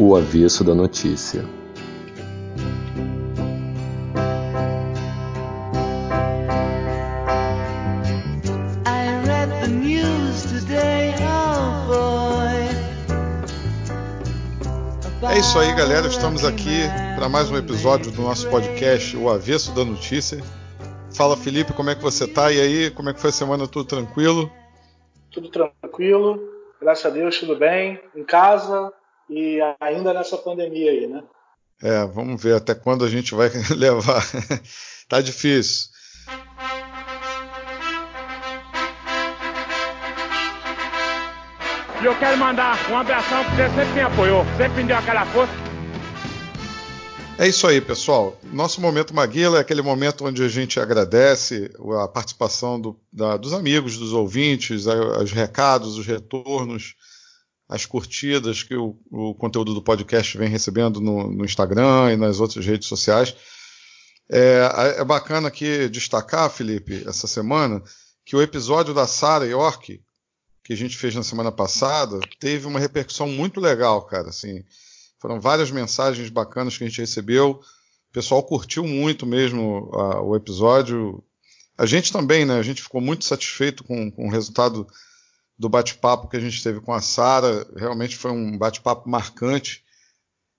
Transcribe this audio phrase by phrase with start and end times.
[0.00, 1.44] O avesso da notícia.
[15.28, 16.06] É isso aí, galera.
[16.06, 16.82] Estamos aqui
[17.16, 20.40] para mais um episódio do nosso podcast, O Avesso da Notícia.
[21.12, 22.52] Fala, Felipe, como é que você tá?
[22.52, 23.66] E aí, como é que foi a semana?
[23.66, 24.48] Tudo tranquilo?
[25.32, 26.40] Tudo tranquilo,
[26.80, 28.00] graças a Deus, tudo bem.
[28.14, 28.92] Em casa
[29.28, 31.22] e ainda nessa pandemia aí, né?
[31.82, 34.22] É, vamos ver até quando a gente vai levar.
[35.08, 35.90] tá difícil.
[42.00, 45.26] E eu quero mandar um abração para você sempre me apoiou, sempre me deu aquela
[45.26, 45.52] força.
[47.38, 48.36] É isso aí, pessoal.
[48.52, 51.70] Nosso momento Maguila é aquele momento onde a gente agradece
[52.02, 56.94] a participação do, da, dos amigos, dos ouvintes, os recados, os retornos,
[57.68, 62.40] as curtidas que o, o conteúdo do podcast vem recebendo no, no, Instagram e nas
[62.40, 63.36] outras redes sociais.
[64.30, 67.82] É, é bacana aqui destacar, Felipe, essa semana,
[68.24, 70.00] que o episódio da Sarah York,
[70.64, 74.28] que a gente fez na semana passada teve uma repercussão muito legal, cara.
[74.28, 74.64] Assim,
[75.20, 77.60] foram várias mensagens bacanas que a gente recebeu.
[78.10, 81.22] O pessoal curtiu muito mesmo a, o episódio.
[81.76, 82.58] A gente também, né?
[82.58, 84.86] A gente ficou muito satisfeito com, com o resultado
[85.58, 87.66] do bate-papo que a gente teve com a Sara.
[87.76, 89.82] Realmente foi um bate-papo marcante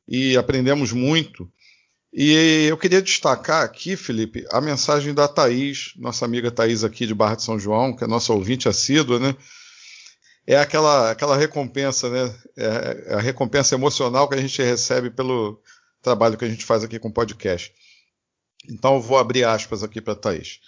[0.08, 1.50] e aprendemos muito.
[2.12, 7.14] E eu queria destacar aqui, Felipe, a mensagem da Thaís, nossa amiga Thaís aqui de
[7.14, 9.36] Barra de São João, que é nossa ouvinte assídua, né?
[10.50, 12.36] é aquela, aquela recompensa, né?
[12.58, 15.62] É a recompensa emocional que a gente recebe pelo
[16.02, 17.72] trabalho que a gente faz aqui com o podcast.
[18.68, 20.60] Então eu vou abrir aspas aqui para Thaís.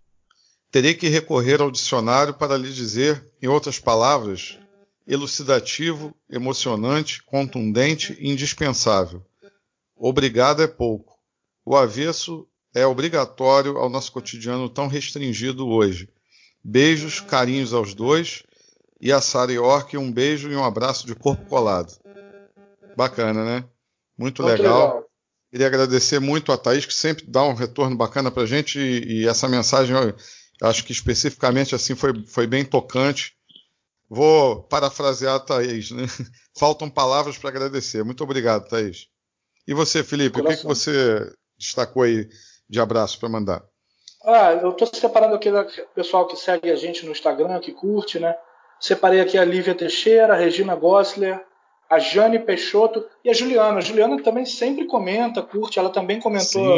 [0.71, 4.57] Terei que recorrer ao dicionário para lhe dizer, em outras palavras,
[5.05, 9.21] elucidativo, emocionante, contundente indispensável.
[9.95, 11.19] Obrigado é pouco.
[11.65, 16.09] O avesso é obrigatório ao nosso cotidiano tão restringido hoje.
[16.63, 18.43] Beijos, carinhos aos dois
[18.99, 21.91] e a Sara York, um beijo e um abraço de corpo colado.
[22.95, 23.65] Bacana, né?
[24.17, 24.87] Muito, muito legal.
[24.87, 25.05] legal.
[25.49, 29.27] Queria agradecer muito a Thaís, que sempre dá um retorno bacana pra gente, e, e
[29.27, 30.15] essa mensagem, eu
[30.61, 33.35] acho que especificamente assim foi, foi bem tocante.
[34.09, 36.03] Vou parafrasear a Thaís, né?
[36.57, 38.03] Faltam palavras para agradecer.
[38.03, 39.07] Muito obrigado, Thaís.
[39.67, 40.51] E você, Felipe, Coração.
[40.51, 42.27] o que, que você destacou aí
[42.69, 43.63] de abraço para mandar?
[44.23, 48.19] Ah, eu estou separando aqui o pessoal que segue a gente no Instagram, que curte,
[48.19, 48.35] né?
[48.79, 51.43] Separei aqui a Lívia Teixeira, a Regina Gossler,
[51.89, 53.77] a Jane Peixoto e a Juliana.
[53.77, 56.77] A Juliana também sempre comenta, curte, ela também comentou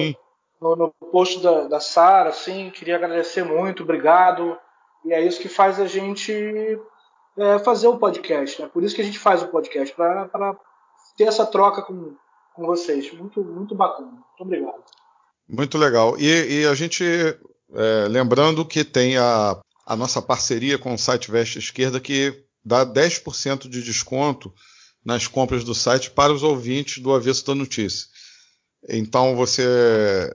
[0.63, 4.57] no, no, post da, da Sara, assim, queria agradecer muito, obrigado.
[5.06, 6.34] E é isso que faz a gente
[7.38, 8.69] é, fazer o podcast, né?
[8.72, 10.57] Por isso que a gente faz o podcast, para
[11.18, 12.16] ter essa troca com,
[12.53, 13.12] com vocês.
[13.13, 14.09] Muito, muito bacana.
[14.09, 14.84] Muito obrigado.
[15.47, 16.18] Muito legal.
[16.18, 21.30] E, e a gente, é, lembrando que tem a a nossa parceria com o site
[21.30, 24.53] Veste Esquerda, que dá 10% de desconto
[25.03, 28.07] nas compras do site para os ouvintes do Avesso da Notícia.
[28.88, 30.34] Então você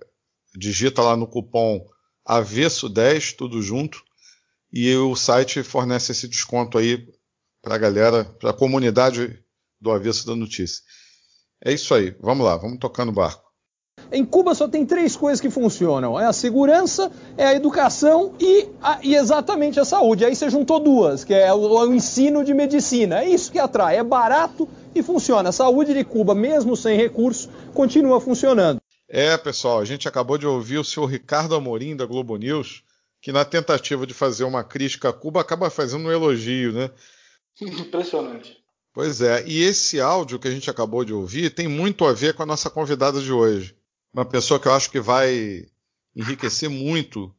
[0.58, 1.86] digita lá no cupom
[2.28, 4.02] Avesso10, tudo junto,
[4.72, 7.08] e o site fornece esse desconto aí
[7.62, 9.42] para a galera, para a comunidade
[9.80, 10.82] do Avesso da Notícia.
[11.64, 13.48] É isso aí, vamos lá, vamos tocando o barco.
[14.10, 18.68] Em Cuba só tem três coisas que funcionam: é a segurança, é a educação e,
[18.80, 20.24] a, e exatamente a saúde.
[20.24, 23.22] Aí você juntou duas, que é o, o, ensino de medicina.
[23.22, 25.50] É isso que atrai, é barato e funciona.
[25.50, 28.77] A saúde de Cuba, mesmo sem recurso, continua funcionando.
[29.08, 32.82] É, pessoal, a gente acabou de ouvir o senhor Ricardo Amorim da Globo News,
[33.22, 36.90] que na tentativa de fazer uma crítica a Cuba acaba fazendo um elogio, né?
[37.60, 38.58] Impressionante.
[38.92, 42.34] Pois é, e esse áudio que a gente acabou de ouvir tem muito a ver
[42.34, 43.76] com a nossa convidada de hoje
[44.12, 45.66] uma pessoa que eu acho que vai
[46.16, 47.32] enriquecer muito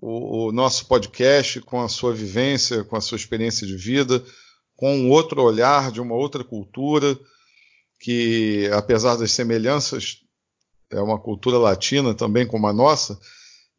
[0.00, 4.24] o, o, nosso podcast com a sua vivência, com a sua experiência de vida,
[4.76, 7.18] com um outro olhar de uma outra cultura
[8.00, 10.22] que, apesar das semelhanças,
[10.90, 13.18] é uma cultura latina também como a nossa,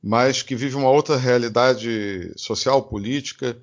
[0.02, 3.60] mas que vive uma outra realidade social, política,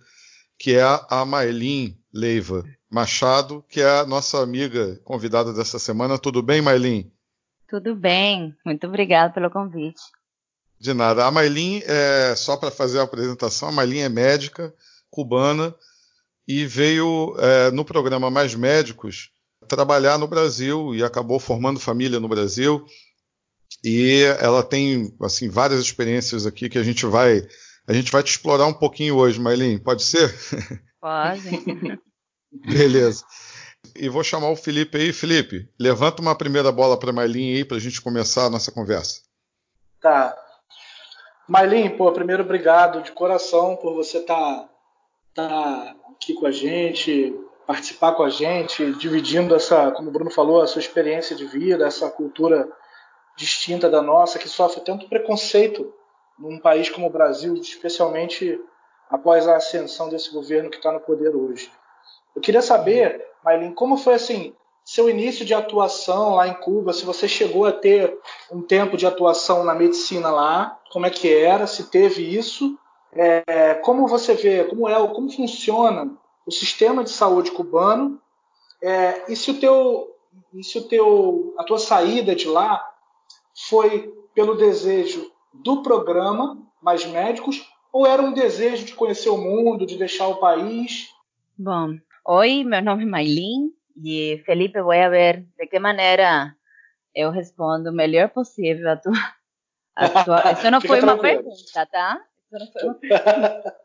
[0.58, 6.18] que é a Maylin Leiva Machado, que é a nossa amiga convidada dessa semana.
[6.18, 7.10] Tudo bem, Maylin?
[7.68, 10.00] Tudo bem, muito obrigada pelo convite.
[10.78, 11.26] De nada.
[11.26, 14.74] A Maylin, é, só para fazer a apresentação, a Maylin é médica
[15.10, 15.74] cubana
[16.46, 19.30] e veio é, no programa Mais Médicos
[19.66, 22.86] trabalhar no Brasil e acabou formando família no Brasil.
[23.88, 27.46] E ela tem assim várias experiências aqui que a gente vai
[27.86, 29.78] a gente vai te explorar um pouquinho hoje, Maylin.
[29.78, 30.34] Pode ser?
[31.00, 32.00] Pode.
[32.66, 33.24] Beleza.
[33.94, 35.12] E vou chamar o Felipe aí.
[35.12, 39.20] Felipe, levanta uma primeira bola para Mailin aí para a gente começar a nossa conversa.
[40.00, 40.36] Tá.
[41.48, 44.68] Mailin, pô, primeiro obrigado de coração por você estar
[45.32, 47.32] tá, tá aqui com a gente,
[47.68, 51.86] participar com a gente, dividindo essa, como o Bruno falou, a sua experiência de vida,
[51.86, 52.68] essa cultura
[53.36, 55.92] distinta da nossa, que sofre tanto preconceito
[56.38, 58.60] num país como o Brasil, especialmente
[59.10, 61.70] após a ascensão desse governo que está no poder hoje.
[62.34, 64.54] Eu queria saber, Maylin, como foi assim
[64.84, 66.92] seu início de atuação lá em Cuba?
[66.92, 68.16] Se você chegou a ter
[68.52, 71.66] um tempo de atuação na medicina lá, como é que era?
[71.66, 72.78] Se teve isso?
[73.12, 74.64] É, como você vê?
[74.64, 74.94] Como é?
[75.08, 76.16] Como funciona
[76.46, 78.20] o sistema de saúde cubano?
[78.80, 80.14] É, e se o teu,
[80.62, 82.86] se o teu, a tua saída de lá
[83.68, 89.86] foi pelo desejo do programa Mais Médicos ou era um desejo de conhecer o mundo,
[89.86, 91.08] de deixar o país?
[91.58, 93.70] Bom, oi, meu nome é Maylin
[94.04, 96.54] e Felipe, vou ver de que maneira
[97.14, 99.14] eu respondo o melhor possível a tua.
[99.96, 100.52] A tua...
[100.52, 102.20] Isso não foi uma pergunta, tá?
[102.52, 103.76] Isso não foi uma pergunta.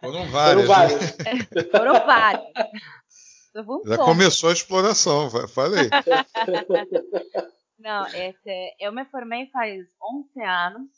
[0.00, 0.66] Foram várias.
[0.66, 1.18] Foram várias.
[1.18, 1.64] Né?
[1.70, 2.52] Foram várias.
[3.86, 5.90] Já começou a exploração, falei.
[7.78, 10.90] Não, esse, eu me formei faz 11 anos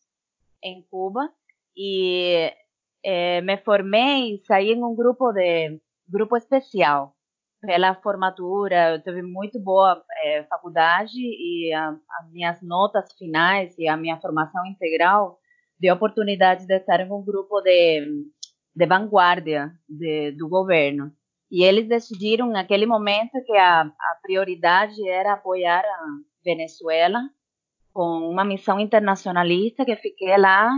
[0.63, 1.33] em Cuba
[1.77, 2.53] e
[3.03, 7.15] eh, me formei, saí em um grupo de grupo especial
[7.61, 8.93] pela formatura.
[8.93, 14.21] Eu tive muito boa eh, faculdade e a, as minhas notas finais e a minha
[14.21, 15.39] formação integral
[15.79, 18.27] deu oportunidade de estar em um grupo de,
[18.75, 21.13] de vanguarda de, do governo.
[21.51, 26.07] E eles decidiram naquele momento que a, a prioridade era apoiar a
[26.45, 27.21] Venezuela
[27.93, 30.71] com uma missão internacionalista que fiquei lá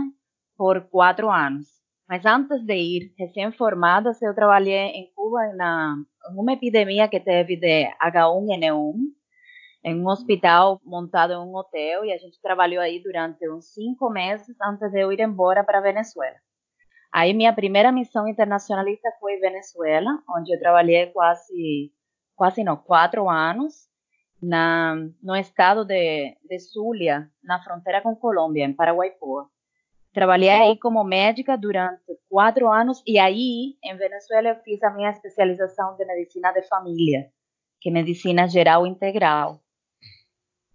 [0.55, 1.67] por quatro anos.
[2.07, 5.95] Mas antes de ir, recém-formada, eu trabalhei em Cuba na
[6.35, 8.93] uma epidemia que teve de H1N1
[9.83, 14.09] em um hospital montado em um hotel e a gente trabalhou aí durante uns cinco
[14.09, 16.35] meses antes de eu ir embora para Venezuela.
[17.11, 21.91] Aí minha primeira missão internacionalista foi Venezuela, onde eu trabalhei quase,
[22.35, 23.87] quase não, quatro anos
[24.41, 29.49] na, no estado de, de Zulia, na fronteira com Colômbia, em Paraguaipoa.
[30.13, 35.11] Trabalhei aí como médica durante quatro anos e aí, em Venezuela, eu fiz a minha
[35.11, 37.29] especialização de medicina de família,
[37.79, 39.61] que é medicina geral integral.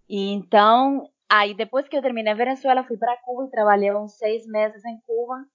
[0.07, 4.13] E então, aí depois que eu terminei em Venezuela, fui para Cuba e trabalhei uns
[4.13, 5.45] seis meses em Cuba.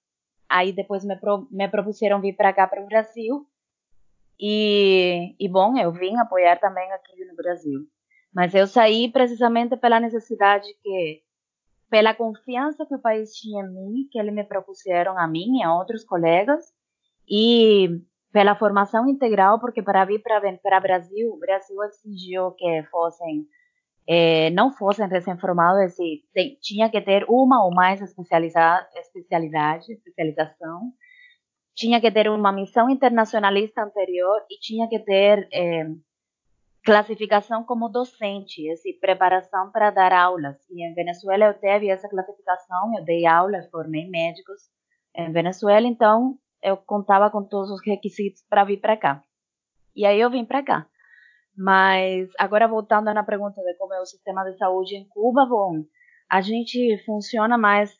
[0.47, 3.47] Aí depois me, pro, me propuseram vir para cá, para o Brasil.
[4.39, 7.87] E, e, bom, eu vim apoiar também aqui no Brasil.
[8.33, 11.21] Mas eu saí precisamente pela necessidade que,
[11.89, 15.63] pela confiança que o país tinha em mim, que eles me propuseram a mim e
[15.63, 16.65] a outros colegas,
[17.27, 20.37] e pela formação integral, porque para vir para
[20.77, 23.47] o Brasil, o Brasil exigiu que fossem
[24.07, 25.95] eh, não fossem recém-formados,
[26.61, 28.89] tinha que ter uma ou mais especialidade,
[29.93, 30.91] especialização,
[31.75, 35.85] tinha que ter uma missão internacionalista anterior e tinha que ter eh,
[36.83, 40.57] classificação como docente, assim, preparação para dar aulas.
[40.69, 44.61] E em Venezuela eu teve essa classificação, eu dei aulas, formei médicos
[45.15, 49.23] em Venezuela, então eu contava com todos os requisitos para vir para cá.
[49.95, 50.87] E aí eu vim para cá.
[51.57, 55.83] Mas agora voltando na pergunta de como é o sistema de saúde em Cuba, bom,
[56.29, 57.91] a gente funciona mais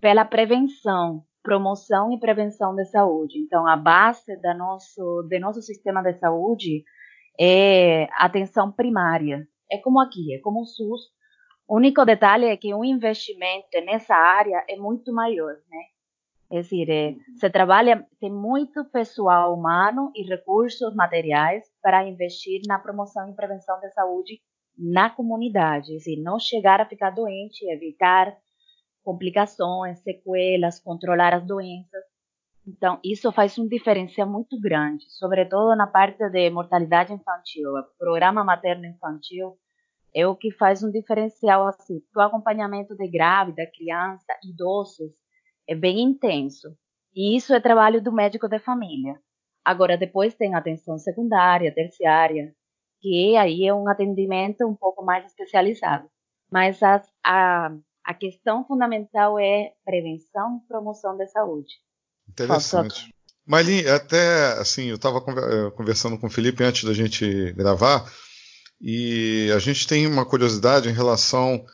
[0.00, 3.38] pela prevenção, promoção e prevenção de saúde.
[3.38, 6.82] Então a base da nosso, do nosso sistema de saúde
[7.40, 9.46] é atenção primária.
[9.70, 11.02] É como aqui, é como o SUS.
[11.68, 15.82] O único detalhe é que o investimento nessa área é muito maior, né?
[16.48, 22.78] É dizer, é, você trabalha, tem muito pessoal humano e recursos materiais para investir na
[22.78, 24.40] promoção e prevenção da saúde
[24.78, 25.92] na comunidade.
[25.92, 28.36] É dizer, não chegar a ficar doente, evitar
[29.02, 32.04] complicações, sequelas, controlar as doenças.
[32.66, 37.70] Então, isso faz um diferencial muito grande, sobretudo na parte de mortalidade infantil.
[37.70, 39.56] O programa materno-infantil
[40.12, 42.02] é o que faz um diferencial assim.
[42.14, 45.12] O acompanhamento de grávida, criança, idosos
[45.68, 46.76] é bem intenso.
[47.14, 49.20] E isso é trabalho do médico de família.
[49.64, 52.52] Agora, depois tem atenção secundária, terciária,
[53.00, 56.08] que aí é um atendimento um pouco mais especializado.
[56.50, 61.74] Mas as, a, a questão fundamental é prevenção e promoção da saúde.
[62.28, 63.14] Interessante.
[63.46, 68.10] Marlin, até assim, eu estava eh, conversando com o Felipe antes da gente gravar,
[68.80, 71.64] e a gente tem uma curiosidade em relação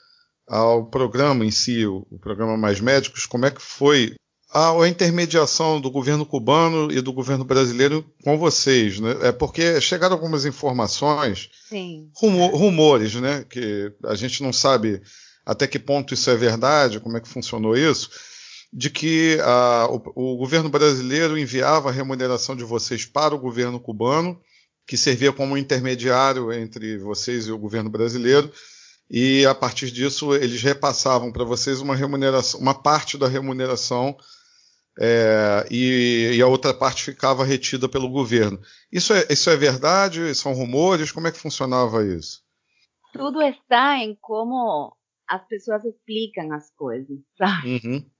[0.46, 4.14] ao programa em si, o, programa Mais Médicos, como é que foi
[4.52, 9.16] a, a, intermediação do governo cubano e do governo brasileiro com vocês, né?
[9.22, 11.48] É porque chegaram algumas informações,
[12.14, 13.44] rumor, rumores, né?
[13.48, 15.00] Que a gente não sabe
[15.44, 18.10] até que ponto isso é verdade, como é que funcionou isso,
[18.72, 23.78] de que a, o, o governo brasileiro enviava a remuneração de vocês para o governo
[23.78, 24.40] cubano,
[24.86, 28.50] que servia como intermediário entre vocês e o governo brasileiro,
[29.10, 34.16] e a partir disso eles repassavam para vocês uma remuneração, uma parte da remuneração
[34.98, 38.60] é, e, e, a outra parte ficava retida pelo governo.
[38.90, 40.34] Isso é, isso é verdade?
[40.34, 41.10] São rumores?
[41.10, 42.42] Como é que funcionava isso?
[43.12, 44.94] Tudo está em como
[45.28, 47.80] as pessoas explicam as coisas, sabe?
[47.84, 48.10] Uhum,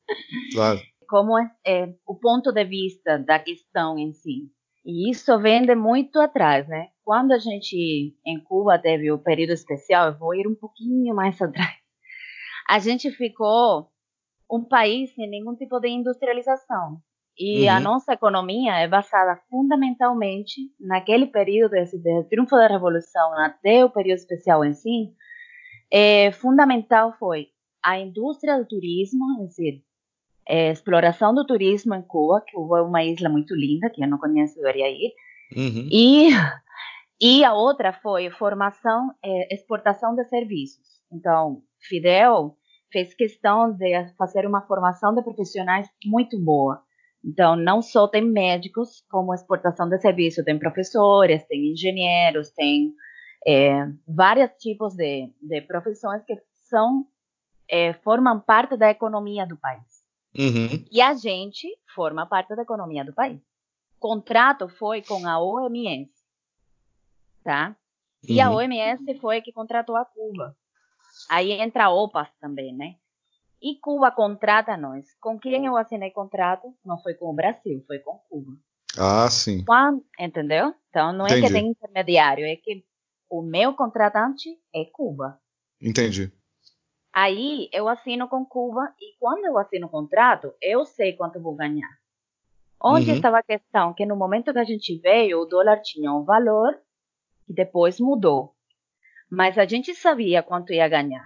[0.53, 0.81] claro.
[1.09, 4.51] Como é, é, o ponto de vista da questão em si.
[4.85, 6.89] E isso vem de muito atrás, né?
[7.05, 11.41] Quando a gente em Cuba teve o período especial, eu vou ir um pouquinho mais
[11.43, 11.77] atrás.
[12.69, 13.89] A gente ficou
[14.51, 17.01] um país sem nenhum tipo de industrialização.
[17.39, 17.71] E uhum.
[17.71, 23.91] a nossa economia é basada fundamentalmente naquele período, esse de triunfo da revolução até o
[23.91, 25.15] período especial em si,
[25.91, 27.49] é, fundamental foi
[27.83, 29.83] a indústria do turismo, é dizer,
[30.47, 34.09] é, exploração do turismo em Cuba, que Cuba é uma isla muito linda, que eu
[34.09, 35.13] não conheço, deveria ir,
[35.57, 35.89] uhum.
[35.91, 36.31] e,
[37.21, 40.87] e a outra foi formação, é, exportação de serviços.
[41.13, 42.57] Então, Fidel
[42.91, 46.83] fez questão de fazer uma formação de profissionais muito boa.
[47.25, 52.93] Então, não só tem médicos, como exportação de serviços, tem professores, tem engenheiros, tem
[53.47, 57.07] é, vários tipos de, de profissões que são
[57.69, 59.92] é, formam parte da economia do país.
[60.39, 60.85] Uhum.
[60.91, 63.41] E a gente forma parte da economia do país.
[63.97, 66.11] O contrato foi com a OMS,
[67.45, 67.77] tá?
[68.27, 68.47] E uhum.
[68.47, 70.57] a OMS foi que contratou a Cuba.
[71.29, 72.97] Aí entra a OPAS também, né?
[73.61, 75.07] E Cuba contrata nós.
[75.21, 76.75] Com quem eu assinei contrato?
[76.85, 78.53] Não foi com o Brasil, foi com Cuba.
[78.99, 79.65] Ah, sim.
[79.65, 80.75] Quando, entendeu?
[80.91, 81.45] Então não Entendi.
[81.45, 82.85] é que tem intermediário, é que
[83.31, 85.41] o meu contratante é Cuba.
[85.81, 86.33] Entendi.
[87.12, 91.54] Aí eu assino com Cuba e quando eu assino o contrato, eu sei quanto vou
[91.54, 91.90] ganhar.
[92.83, 93.16] Onde uhum.
[93.16, 93.92] estava a questão?
[93.95, 96.75] Que no momento que a gente veio, o dólar tinha um valor
[97.47, 98.54] que depois mudou.
[99.31, 101.25] Mas a gente sabia quanto ia ganhar.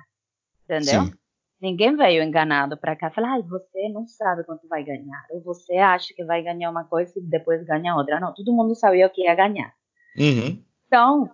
[0.65, 1.05] Entendeu?
[1.05, 1.13] Sim.
[1.61, 5.25] Ninguém veio enganado para cá e falar, ah, você não sabe quanto vai ganhar.
[5.31, 8.21] Ou você acha que vai ganhar uma coisa e depois ganha outra.
[8.21, 9.73] Não, todo mundo sabia o que ia ganhar.
[10.19, 10.63] Uhum.
[10.87, 11.31] Então,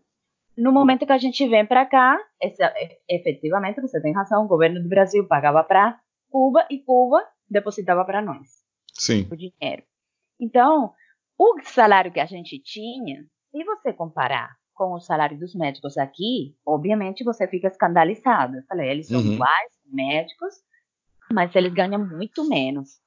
[0.56, 2.72] no momento que a gente vem para cá, essa,
[3.08, 5.98] efetivamente, você tem razão, o governo do Brasil pagava para
[6.30, 8.48] Cuba e Cuba depositava para nós
[8.94, 9.28] Sim.
[9.30, 9.82] o dinheiro.
[10.40, 10.92] Então,
[11.38, 16.56] o salário que a gente tinha, se você comparar com o salário dos médicos aqui,
[16.66, 18.56] obviamente você fica escandalizado.
[18.56, 19.34] Eu falei, eles são uhum.
[19.34, 20.54] iguais, médicos,
[21.30, 23.00] mas eles ganham muito menos.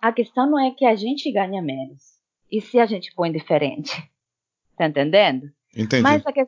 [0.00, 2.02] A questão não é que a gente ganha menos,
[2.50, 3.90] e se a gente põe diferente.
[4.76, 5.52] Tá entendendo?
[5.76, 6.02] Entendi.
[6.02, 6.46] Mas a, que,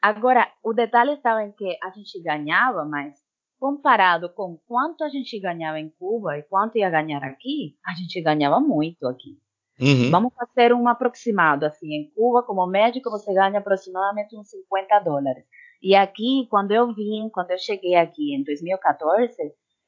[0.00, 3.14] Agora, o detalhe estava em que a gente ganhava, mas
[3.58, 8.20] comparado com quanto a gente ganhava em Cuba e quanto ia ganhar aqui, a gente
[8.20, 9.36] ganhava muito aqui.
[9.80, 10.10] Uhum.
[10.10, 15.44] Vamos fazer um aproximado, assim, em Cuba, como médico, você ganha aproximadamente uns 50 dólares.
[15.80, 19.36] E aqui, quando eu vim, quando eu cheguei aqui em 2014,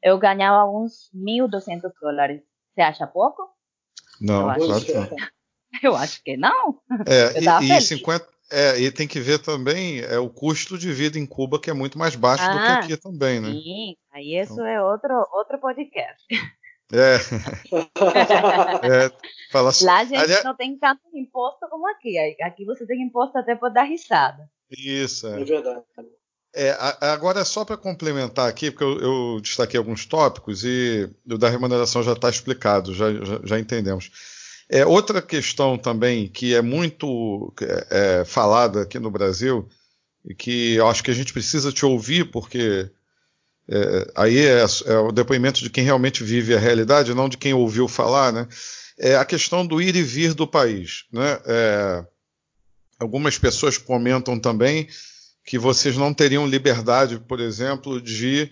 [0.03, 2.43] eu ganhava uns 1.200 dólares.
[2.73, 3.49] Você acha pouco?
[4.21, 5.09] Não, claro que não.
[5.85, 6.81] Eu acho que não.
[7.07, 11.19] É, e, e 50, é, e tem que ver também é, o custo de vida
[11.19, 13.53] em Cuba, que é muito mais baixo ah, do que ah, aqui também, né?
[13.53, 14.67] Sim, aí isso então...
[14.67, 16.25] é outro, outro podcast.
[16.93, 17.15] É.
[19.07, 19.11] é
[19.53, 19.71] fala...
[19.83, 20.45] Lá a gente Aliás...
[20.45, 22.19] não tem tanto imposto como aqui.
[22.43, 24.51] Aqui você tem imposto até por dar risada.
[24.71, 25.41] Isso, é.
[25.41, 25.83] É verdade.
[26.53, 31.39] É, agora, é só para complementar aqui, porque eu, eu, destaquei alguns tópicos e o
[31.39, 34.11] da remuneração já está explicado, já, já, já entendemos.
[34.73, 37.87] É, outra questão também que é muito é,
[38.21, 39.69] é, falada aqui no Brasil,
[40.25, 42.89] e que eu acho que a gente precisa te ouvir, porque
[43.69, 47.53] é, aí é, é, o depoimento de quem realmente vive a realidade, não de quem
[47.53, 48.47] ouviu falar, né?
[48.99, 51.05] É a questão do ir e vir do país.
[51.11, 51.41] Né?
[51.47, 52.05] É,
[52.99, 54.89] algumas pessoas comentam também
[55.45, 58.51] que vocês não teriam liberdade, por exemplo, de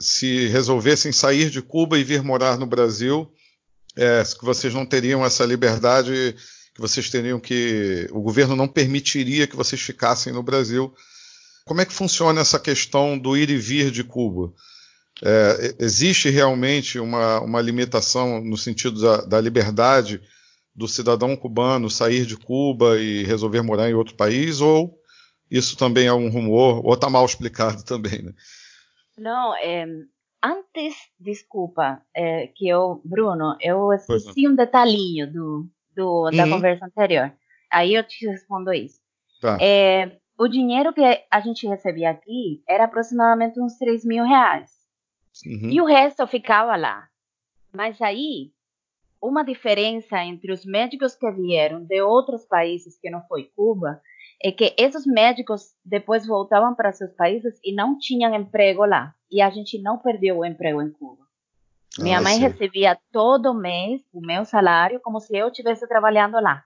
[0.00, 3.30] se resolvessem sair de Cuba e vir morar no Brasil
[3.96, 6.34] é, que vocês não teriam essa liberdade,
[6.74, 8.08] que vocês teriam que.
[8.12, 10.94] O governo não permitiria que vocês ficassem no Brasil.
[11.64, 14.52] Como é que funciona essa questão do ir e vir de Cuba?
[15.22, 20.22] É, existe realmente uma, uma, limitação no sentido da, da, liberdade
[20.74, 24.60] do cidadão cubano sair de Cuba e resolver morar em outro país?
[24.60, 24.98] Ou
[25.50, 26.84] isso também é um rumor?
[26.84, 28.22] Ou está mal explicado também?
[28.22, 28.32] Né?
[29.18, 29.84] Não, é,
[30.42, 36.50] antes, desculpa, é, que eu, Bruno, eu esqueci um detalhinho do, do da uhum.
[36.50, 37.32] conversa anterior.
[37.70, 39.00] Aí eu te respondo isso.
[39.40, 39.58] Tá.
[39.60, 44.70] É, o dinheiro que a gente recebia aqui era aproximadamente uns 3 mil reais.
[45.46, 45.70] Uhum.
[45.70, 47.08] E o resto ficava lá.
[47.72, 48.50] Mas aí,
[49.22, 54.00] uma diferença entre os médicos que vieram de outros países que não foi Cuba
[54.42, 59.14] é que esses médicos depois voltavam para seus países e não tinham emprego lá.
[59.30, 61.24] E a gente não perdeu o emprego em Cuba.
[61.98, 62.40] Minha ah, mãe sim.
[62.40, 66.64] recebia todo mês o meu salário como se eu estivesse trabalhando lá.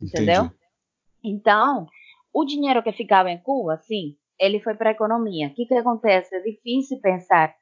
[0.00, 0.44] Entendeu?
[0.44, 0.58] Entendi.
[1.24, 1.86] Então,
[2.32, 5.48] o dinheiro que ficava em Cuba, sim, ele foi para a economia.
[5.48, 6.34] O que, que acontece?
[6.34, 7.54] É difícil pensar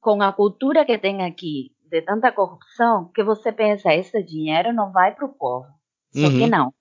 [0.00, 4.92] com a cultura que tem aqui de tanta corrupção que você pensa esse dinheiro não
[4.92, 5.66] vai para o povo.
[6.12, 6.38] Só uhum.
[6.38, 6.74] que não.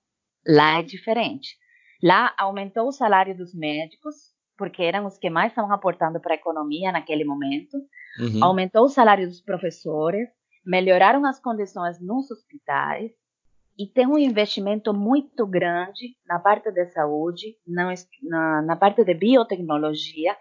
[0.45, 1.57] Lá é diferente.
[2.03, 4.15] Lá aumentou o salário dos médicos,
[4.57, 7.77] porque eram os que mais estavam aportando para a economia naquele momento.
[8.19, 8.43] Uhum.
[8.43, 10.27] Aumentou o salário dos professores,
[10.65, 13.11] melhoraram as condições nos hospitais
[13.79, 19.13] e tem um investimento muito grande na parte de saúde, na, na, na parte de
[19.13, 20.35] biotecnologia,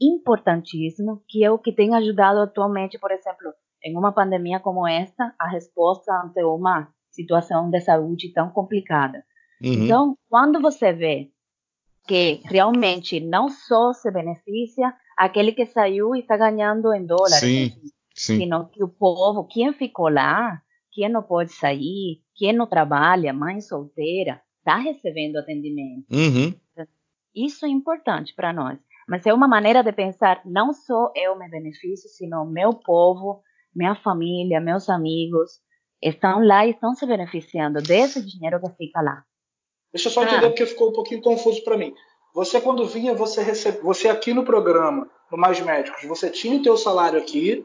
[0.00, 3.52] importantíssimo, que é o que tem ajudado atualmente, por exemplo,
[3.84, 9.24] em uma pandemia como esta, a resposta ante uma situação de saúde tão complicada.
[9.62, 9.84] Uhum.
[9.84, 11.30] Então, quando você vê
[12.06, 17.70] que realmente não só se beneficia aquele que saiu e está ganhando em dólares, sim,
[18.14, 18.38] sim.
[18.38, 20.60] sino que o povo, quem ficou lá,
[20.92, 26.06] quem não pode sair, quem não trabalha, mãe solteira, está recebendo atendimento.
[26.10, 26.54] Uhum.
[27.34, 28.78] Isso é importante para nós.
[29.08, 33.42] Mas é uma maneira de pensar, não só eu me beneficio, sino meu povo,
[33.74, 35.60] minha família, meus amigos,
[36.00, 39.24] estão lá e estão se beneficiando desse dinheiro que fica lá.
[39.94, 40.50] Deixa eu só entender ah.
[40.50, 41.94] porque ficou um pouquinho confuso para mim.
[42.34, 46.62] Você quando vinha, você recebe, você aqui no programa, no Mais Médicos, você tinha o
[46.62, 47.64] teu salário aqui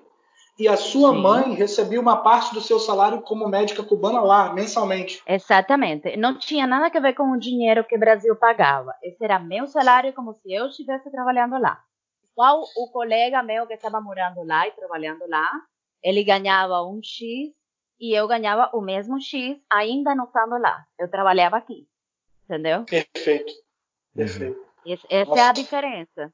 [0.60, 1.22] e a sua Sim.
[1.22, 5.24] mãe recebia uma parte do seu salário como médica cubana lá, mensalmente.
[5.26, 6.16] Exatamente.
[6.18, 8.94] Não tinha nada a ver com o dinheiro que o Brasil pagava.
[9.02, 11.82] Esse era meu salário como se eu estivesse trabalhando lá.
[12.36, 15.50] Qual o colega meu que estava morando lá e trabalhando lá,
[16.04, 17.50] ele ganhava um X
[18.00, 20.86] e eu ganhava o mesmo X ainda não estando lá.
[21.00, 21.89] Eu trabalhava aqui.
[22.50, 22.84] Entendeu?
[22.86, 23.54] Perfeito.
[24.16, 24.58] Perfeito.
[24.84, 25.42] Esse, essa Nossa.
[25.42, 26.34] é a diferença.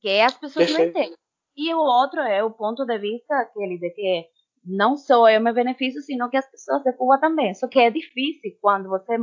[0.00, 0.94] Que as pessoas Perfeito.
[0.94, 1.18] não entendem.
[1.56, 4.26] E o outro é o ponto de vista aquele de que
[4.64, 7.54] não só eu me beneficio, sino que as pessoas de Cuba também.
[7.54, 9.16] Só que é difícil quando você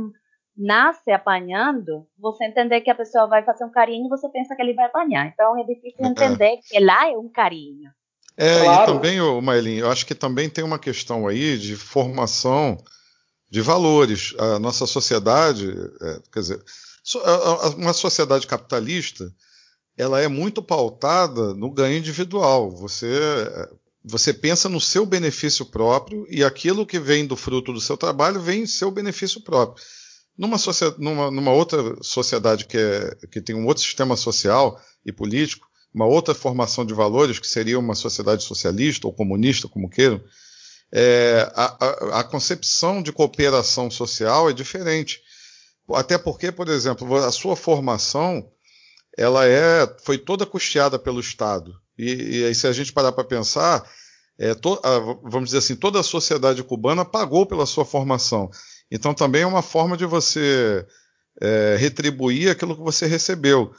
[0.56, 4.62] nasce apanhando, você entender que a pessoa vai fazer um carinho e você pensa que
[4.62, 5.26] ele vai apanhar.
[5.26, 6.08] Então é difícil é.
[6.08, 6.56] entender é.
[6.56, 7.90] que lá é um carinho.
[8.36, 8.82] É, claro.
[8.90, 12.78] e também, o Mailin, eu acho que também tem uma questão aí de formação
[13.52, 14.34] de valores.
[14.38, 15.68] A nossa sociedade,
[16.00, 16.64] é, quer dizer,
[17.76, 19.30] uma sociedade capitalista,
[19.94, 22.70] ela é muito pautada no ganho individual.
[22.70, 23.14] Você,
[24.02, 28.40] você pensa no seu benefício próprio e aquilo que vem do fruto do seu trabalho
[28.40, 29.84] vem em seu benefício próprio.
[30.36, 30.56] Numa,
[30.96, 36.06] numa, numa outra sociedade que, é, que tem um outro sistema social e político, uma
[36.06, 40.22] outra formação de valores, que seria uma sociedade socialista ou comunista, como queiram,
[40.92, 45.20] é, a, a, a, concepção de cooperação social é diferente.
[45.94, 48.46] Até porque, por exemplo, a sua formação
[49.16, 51.74] ela é, foi toda custeada pelo Estado.
[51.98, 53.84] E, e aí, se a gente parar para pensar,
[54.38, 54.80] é, to,
[55.22, 58.50] vamos dizer assim, toda a sociedade cubana pagou pela sua formação.
[58.90, 60.86] Então também é uma forma de você
[61.40, 63.72] é, retribuir aquilo que você recebeu.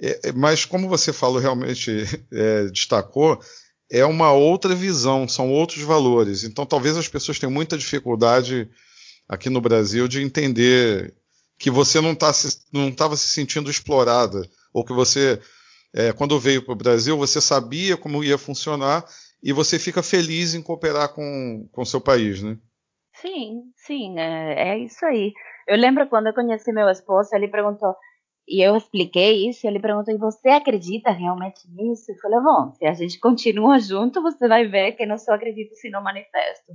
[0.00, 3.40] É, é mas como você falou, realmente é, destacou,
[3.90, 6.44] é uma outra visão, são outros valores.
[6.44, 8.70] Então talvez as pessoas tenham muita dificuldade
[9.28, 11.14] aqui no Brasil de entender
[11.58, 15.40] que você não tá estava se sentindo explorada ou que você,
[15.92, 19.04] é, quando veio para o Brasil, você sabia como ia funcionar
[19.42, 22.56] e você fica feliz em cooperar com o seu país, né?
[23.20, 25.32] Sim, sim, é, é, isso aí.
[25.68, 27.94] Eu lembro quando eu conheci meu esposo, ele perguntou,
[28.50, 32.10] e eu expliquei isso, ele perguntou, e você acredita realmente nisso?
[32.10, 35.76] Eu falei, bom, se a gente continua junto, você vai ver que não só acredito
[35.76, 36.72] se não manifesto.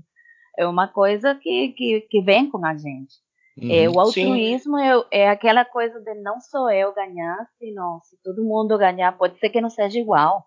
[0.58, 3.14] É uma coisa que, que, que vem com a gente.
[3.58, 8.18] Uhum, é, o altruísmo é, é, aquela coisa de não só eu ganhar, senão se
[8.24, 10.46] todo mundo ganhar, pode ser que não seja igual,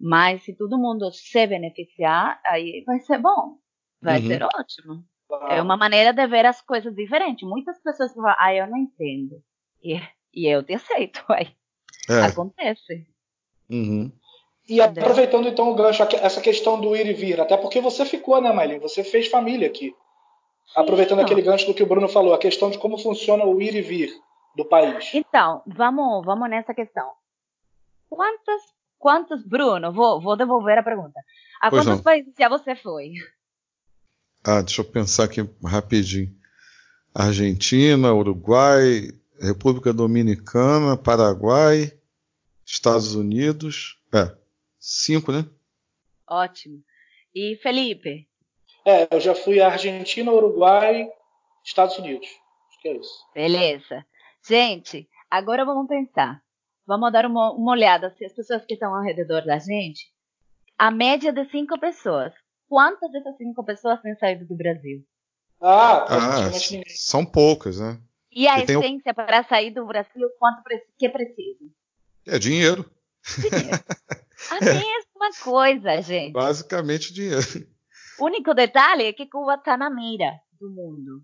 [0.00, 3.58] mas se todo mundo se beneficiar, aí vai ser bom,
[4.00, 4.26] vai uhum.
[4.26, 5.04] ser ótimo.
[5.50, 7.44] É uma maneira de ver as coisas diferente.
[7.44, 9.42] Muitas pessoas falam, ah, eu não entendo.
[9.82, 9.98] E,
[10.34, 11.48] e eu te aceito, aí.
[12.08, 12.22] É.
[12.22, 13.06] Acontece.
[13.70, 14.12] Uhum.
[14.68, 18.40] E aproveitando então o gancho, essa questão do ir e vir, até porque você ficou,
[18.40, 18.78] né, Maylin?
[18.78, 19.94] Você fez família aqui.
[20.74, 23.74] Aproveitando aquele gancho do que o Bruno falou, a questão de como funciona o ir
[23.74, 24.10] e vir
[24.56, 25.10] do país.
[25.12, 27.10] Então, vamos, vamos nessa questão.
[28.08, 28.62] Quantas,
[28.98, 31.20] quantos, Bruno, vou, vou devolver a pergunta.
[31.60, 32.02] A Pois quantos não.
[32.02, 33.12] países já você foi?
[34.42, 36.30] Ah, deixa eu pensar aqui rapidinho.
[37.14, 39.08] Argentina, Uruguai,
[39.40, 41.92] República Dominicana, Paraguai,
[42.64, 43.98] Estados Unidos.
[44.14, 44.34] É,
[44.78, 45.44] cinco, né?
[46.28, 46.82] Ótimo.
[47.34, 48.28] E Felipe?
[48.86, 51.08] É, eu já fui à Argentina, Uruguai,
[51.64, 52.28] Estados Unidos.
[52.68, 53.24] Acho que é isso.
[53.34, 54.04] Beleza.
[54.46, 56.42] Gente, agora vamos pensar.
[56.86, 60.12] Vamos dar uma, uma olhada se as pessoas que estão ao redor da gente.
[60.78, 62.32] A média de cinco pessoas.
[62.68, 65.02] Quantas dessas cinco pessoas têm saído do Brasil?
[65.60, 66.94] Ah, Ah, praticamente ninguém.
[66.94, 67.98] são poucas, né?
[68.34, 70.62] E a E tem o- essência para sair do Brasil, quanto
[70.98, 71.64] que precisa?
[72.26, 72.84] É dinheiro,
[73.40, 73.84] Dinheiro.
[74.50, 76.32] A mesma coisa, gente.
[76.32, 77.40] basicamente dinheiro.
[78.18, 81.22] O único detalhe é que Cuba está na mira do mundo.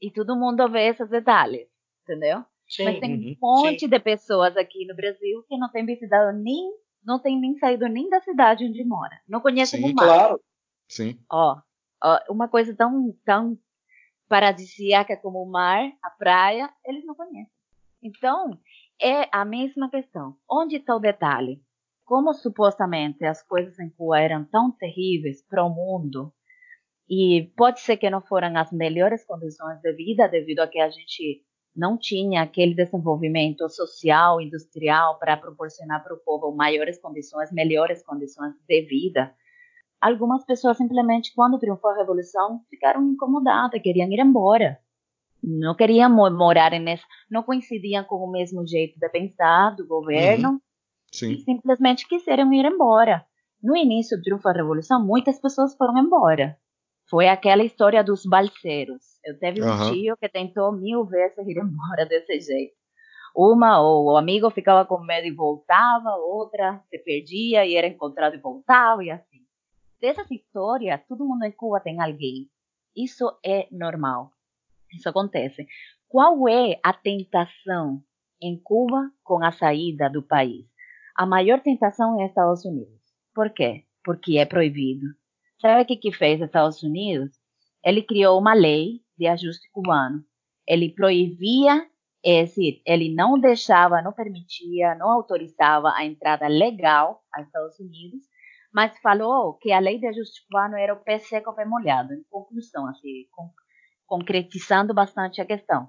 [0.00, 1.66] E todo mundo vê esses detalhes,
[2.04, 2.44] entendeu?
[2.68, 2.84] Sim.
[2.84, 3.36] Mas tem Uhum.
[3.42, 6.70] um monte de pessoas aqui no Brasil que não têm visitado nem,
[7.04, 9.20] não tem nem saído nem da cidade onde mora.
[9.28, 10.04] Não conhecem Sim, o mar.
[10.06, 10.40] Claro.
[10.88, 11.18] Sim.
[11.30, 11.56] Ó,
[12.02, 13.58] ó, uma coisa tão, tão
[14.30, 17.50] paradisíaca como o mar, a praia, eles não conhecem.
[18.00, 18.56] Então,
[19.02, 20.36] é a mesma questão.
[20.48, 21.60] Onde está o detalhe?
[22.04, 26.32] Como supostamente as coisas em Cuba eram tão terríveis para o mundo,
[27.08, 30.88] e pode ser que não foram as melhores condições de vida, devido a que a
[30.88, 38.04] gente não tinha aquele desenvolvimento social, industrial, para proporcionar para o povo maiores condições, melhores
[38.04, 39.34] condições de vida
[40.00, 44.78] algumas pessoas simplesmente, quando triunfou a revolução, ficaram incomodadas, queriam ir embora.
[45.42, 50.60] Não queriam mo- morar nessa, não coincidiam com o mesmo jeito de pensar do governo
[51.12, 51.38] e Sim.
[51.38, 53.24] simplesmente quiseram ir embora.
[53.62, 56.56] No início do triunfo da revolução, muitas pessoas foram embora.
[57.08, 59.02] Foi aquela história dos balseiros.
[59.24, 59.92] Eu teve um Aham.
[59.92, 62.74] tio que tentou mil vezes ir embora desse jeito.
[63.34, 68.34] Uma, ou o amigo ficava com medo e voltava, outra se perdia e era encontrado
[68.34, 69.40] e voltava, e assim.
[70.00, 72.48] Dessas histórias, todo mundo em Cuba tem alguém.
[72.96, 74.32] Isso é normal.
[74.92, 75.66] Isso acontece.
[76.08, 78.02] Qual é a tentação
[78.40, 80.66] em Cuba com a saída do país?
[81.14, 82.98] A maior tentação é Estados Unidos.
[83.34, 83.84] Por quê?
[84.02, 85.06] Porque é proibido.
[85.60, 87.30] Sabe o que, que fez Estados Unidos?
[87.84, 90.24] Ele criou uma lei de ajuste cubano.
[90.66, 91.86] Ele proibia,
[92.24, 98.29] é decir, ele não deixava, não permitia, não autorizava a entrada legal aos Estados Unidos,
[98.72, 102.12] mas falou que a lei de ajuste cubano era o pé seco, pé molhado.
[102.14, 103.50] Em conclusão, assim, con-
[104.06, 105.88] concretizando bastante a questão.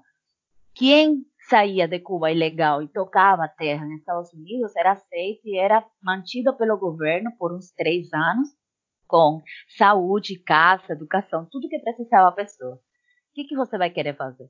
[0.74, 5.58] Quem saía de Cuba ilegal e tocava a terra nos Estados Unidos era aceito e
[5.58, 8.48] era mantido pelo governo por uns três anos,
[9.06, 9.42] com
[9.76, 12.76] saúde, casa, educação, tudo que precisava a pessoa.
[12.76, 12.80] O
[13.34, 14.48] que, que você vai querer fazer?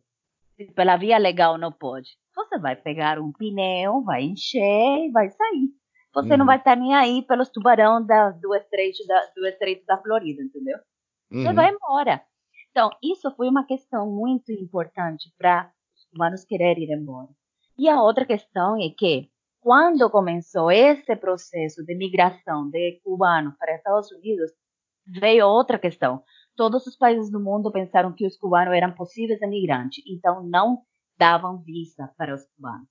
[0.56, 5.28] Se pela via legal não pode, você vai pegar um pneu, vai encher e vai
[5.30, 5.70] sair.
[6.14, 6.46] Você não Uhum.
[6.46, 10.78] vai estar nem aí pelos tubarão da, do, estreito da, do estreito da Florida, entendeu?
[11.30, 11.54] Você Uhum.
[11.54, 12.22] vai embora.
[12.70, 17.28] Então, isso foi uma questão muito importante para os cubanos quererem ir embora.
[17.78, 23.74] E a outra questão é que, quando começou esse processo de migração de cubanos para
[23.76, 24.50] Estados Unidos,
[25.06, 26.22] veio outra questão.
[26.56, 30.82] Todos os países do mundo pensaram que os cubanos eram possíveis imigrantes, então não
[31.18, 32.88] davam visa para os cubanos.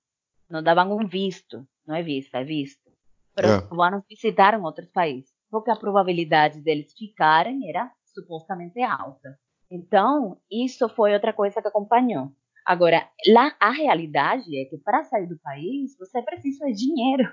[0.50, 2.91] Não davam um visto, não é vista, é visto.
[3.34, 3.56] Para É.
[3.56, 9.38] os cubanos visitaram outros países, porque a probabilidade deles ficarem era supostamente alta.
[9.70, 12.30] Então, isso foi outra coisa que acompanhou.
[12.66, 17.24] Agora, lá a realidade é que para sair do país você precisa de dinheiro.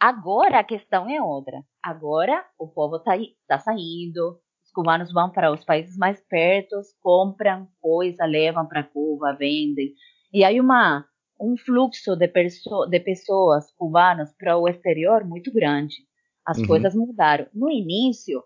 [0.00, 1.62] Agora a questão é outra.
[1.82, 3.12] Agora o povo está
[3.48, 9.32] tá saindo, os cubanos vão para os países mais perto, compram coisa, levam para Cuba,
[9.34, 9.94] vendem.
[10.32, 11.06] E aí uma
[11.38, 15.96] um fluxo de, de pessoas cubanas para o exterior muito grande.
[16.44, 16.66] As Uhum.
[16.66, 17.46] coisas mudaram.
[17.52, 18.44] No início, o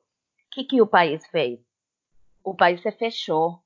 [0.52, 1.60] que, que o país fez?
[2.44, 3.60] O país se fechou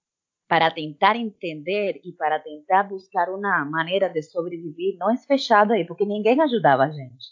[0.48, 6.04] para tentar entender e para tentar buscar uma maneira de sobreviver, nós fechado aí, porque
[6.04, 7.28] ninguém ajudava a gente.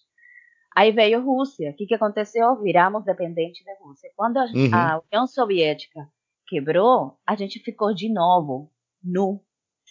[0.75, 1.71] Aí veio a Rússia.
[1.71, 2.57] O que, que aconteceu?
[2.63, 4.11] Viramos dependentes da Rússia.
[4.17, 4.75] Quando a, Uhum.
[4.75, 6.01] a União Soviética
[6.47, 9.43] quebrou, a gente ficou de novo nu,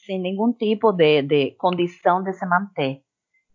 [0.06, 3.02] sem nenhum tipo de, de condição de se manter.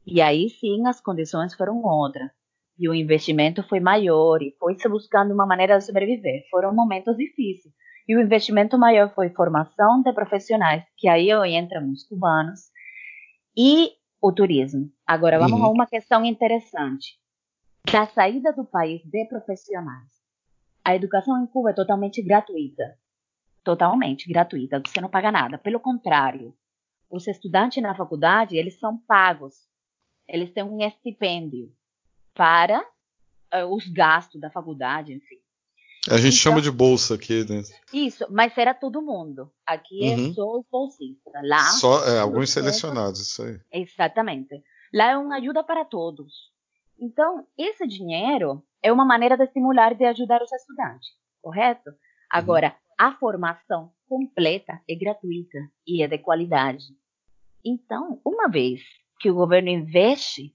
[0.06, 2.30] E aí sim as condições foram outras.
[2.78, 6.44] E o investimento foi maior e foi se buscando uma maneira de sobreviver.
[6.50, 7.74] Foram momentos difíceis.
[8.06, 12.60] E o investimento maior foi formação de profissionais, que aí entram os cubanos,
[13.56, 14.90] e o turismo.
[15.06, 15.66] Agora vamos Uhum.
[15.66, 17.18] a uma questão interessante.
[17.90, 20.12] Da saída do país de profissionais,
[20.84, 22.96] a educação em Cuba é totalmente gratuita.
[23.66, 25.58] Totalmente gratuita, você não paga nada.
[25.58, 26.54] Pelo contrário,
[27.10, 29.56] os estudantes na faculdade, eles são pagos.
[30.28, 31.72] Eles têm um estipêndio.
[32.32, 35.40] para uh, os gastos da faculdade, enfim.
[36.08, 37.62] A gente então, chama de bolsa aqui, né?
[37.92, 39.50] Isso, mas era todo mundo.
[39.66, 40.30] Aqui é uhum.
[40.30, 41.32] é só os bolsistas.
[41.42, 41.64] Lá.
[41.64, 43.58] Só é, alguns selecionados, isso aí.
[43.72, 44.62] Exatamente.
[44.94, 46.32] Lá é uma ajuda para todos.
[47.00, 51.08] Então, esse dinheiro é uma maneira de estimular e de ajudar os estudantes,
[51.42, 51.90] correto?
[51.90, 51.96] Uhum.
[52.30, 52.85] Agora, uhum.
[52.98, 56.84] A formação completa é gratuita e é de qualidade.
[57.64, 58.80] Então, uma vez
[59.20, 60.54] que o governo investe,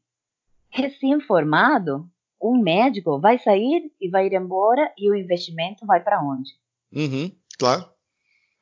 [0.69, 2.09] recém-formado,
[2.41, 6.51] um médico vai sair e vai ir embora e o investimento vai para onde?
[6.93, 7.85] Uhum, claro.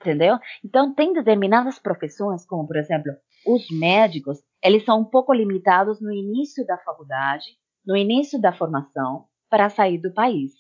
[0.02, 0.38] Entendeu?
[0.64, 3.12] Então, tem determinadas profissões, como por exemplo,
[3.46, 7.46] os médicos, eles são um pouco limitados no início da faculdade,
[7.86, 10.54] no início da formação, para sair do país.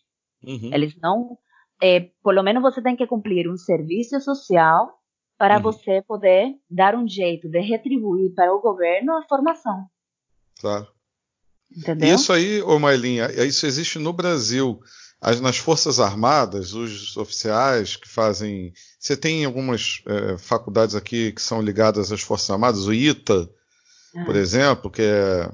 [0.43, 0.71] Uhum.
[0.73, 1.37] Eles não.
[1.81, 4.99] É, pelo menos você tem que cumprir um serviço social
[5.37, 5.61] para uhum.
[5.63, 9.85] você poder dar um jeito de retribuir para o governo a formação.
[10.59, 10.87] Claro.
[11.75, 12.15] Entendeu?
[12.15, 14.79] Isso aí, ô Mailinha, isso existe no Brasil.
[15.21, 18.73] As, nas Forças Armadas, os oficiais que fazem.
[18.97, 23.49] Você tem algumas é, faculdades aqui que são ligadas às Forças Armadas, o ITA,
[24.15, 24.25] ah.
[24.25, 25.51] por exemplo, que é,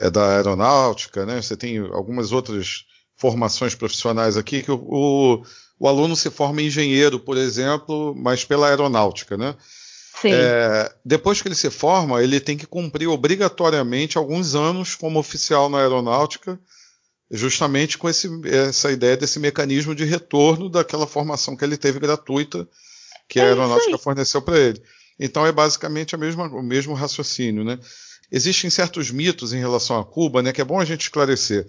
[0.00, 1.42] é, da aeronáutica, né?
[1.42, 2.84] Você tem algumas outras
[3.20, 5.42] formações profissionais aqui que o, o,
[5.78, 9.54] o aluno se forma engenheiro, por exemplo, mas pela aeronáutica, né?
[10.24, 15.68] É, depois que ele se forma, ele tem que cumprir obrigatoriamente alguns anos como oficial
[15.68, 16.58] na aeronáutica,
[17.30, 22.68] justamente com esse, essa ideia desse mecanismo de retorno daquela formação que ele teve gratuita
[23.30, 24.82] que é a aeronáutica forneceu para ele.
[25.18, 27.78] Então é basicamente a mesma, o mesmo raciocínio, né?
[28.30, 31.66] Existem certos mitos em relação a Cuba, né, que é bom a gente esclarecer,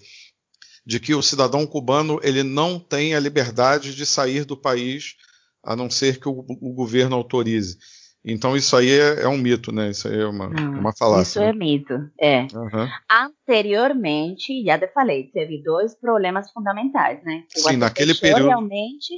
[0.85, 5.15] de que o cidadão cubano ele não tem a liberdade de sair do país
[5.63, 7.77] a não ser que o, o governo autorize.
[8.23, 9.89] Então isso aí é, é, um mito, né?
[9.89, 11.39] Isso aí é uma, hum, uma falácia.
[11.39, 12.41] Isso é mito, é.
[12.53, 12.87] Uhum.
[13.09, 17.43] Anteriormente, já te falei, teve dois problemas fundamentais, né?
[17.57, 18.47] O Sim, naquele período.
[18.47, 19.13] Realmente,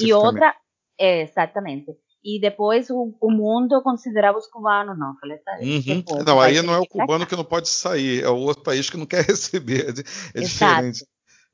[0.00, 0.54] e outra,
[0.98, 1.92] é, exatamente.
[2.22, 5.16] E depois o, o, mundo considerava os cubanos, não.
[5.18, 6.24] Falei, tá, uhum.
[6.24, 8.98] Não, aí não é o cubano que não pode sair, é o outro país que
[8.98, 9.86] não quer receber.
[10.34, 11.04] É, é diferente.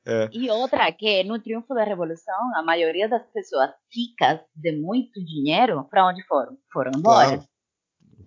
[0.05, 0.29] É.
[0.31, 5.85] E outra, que no triunfo da Revolução, a maioria das pessoas ricas de muito dinheiro,
[5.89, 6.57] para onde foram?
[6.71, 7.27] Foram embora.
[7.27, 7.43] Claro.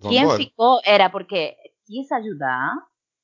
[0.01, 0.37] Quem embora.
[0.37, 1.55] ficou era porque
[1.87, 2.73] quis ajudar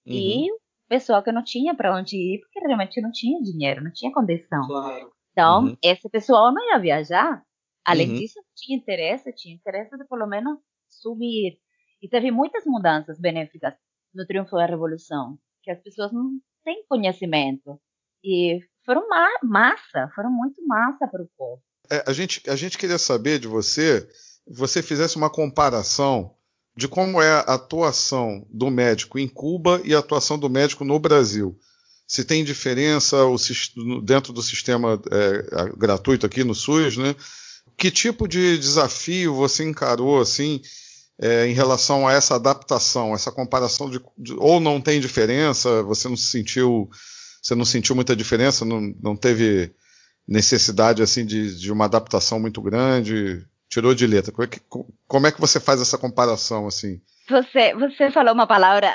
[0.06, 0.14] uhum.
[0.14, 3.92] e o pessoal que não tinha para onde ir, porque realmente não tinha dinheiro, não
[3.92, 4.66] tinha condição.
[4.66, 5.12] Claro.
[5.32, 5.78] Então, uhum.
[5.84, 7.44] esse pessoal não ia viajar.
[7.88, 8.19] Além uhum.
[8.19, 11.58] disso, tinha interesse, tinha interesse de pelo menos subir.
[12.02, 13.73] E teve muitas mudanças benéficas
[14.13, 16.32] no triunfo da Revolução, que as pessoas não
[16.65, 17.80] têm conhecimento.
[18.21, 21.63] E foram ma massa, foram muito massa para o povo.
[21.89, 24.06] É, a, gente, a gente queria saber de você,
[24.45, 26.36] você fizesse uma comparação
[26.76, 31.00] de como é a atuação do médico em Cuba e a atuação do médico no
[31.00, 31.58] Brasil.
[32.06, 33.38] Se tem diferença o,
[34.02, 37.15] dentro do sistema é, gratuito aqui no SUS, né?
[37.78, 40.62] Que tipo de desafio você encarou assim
[41.20, 46.08] é, em relação a essa adaptação, essa comparação de, de, ou não tem diferença, você
[46.08, 46.90] não se sentiu
[47.42, 48.66] você não sentiu muita diferença?
[48.66, 49.74] Não, não teve
[50.28, 53.46] necessidade assim de, de uma adaptação muito grande?
[53.70, 54.34] Tirou de letra.
[54.34, 54.60] Como é, que,
[55.08, 57.02] como é que você faz essa comparação assim?
[57.30, 58.90] Você, você falou uma palavra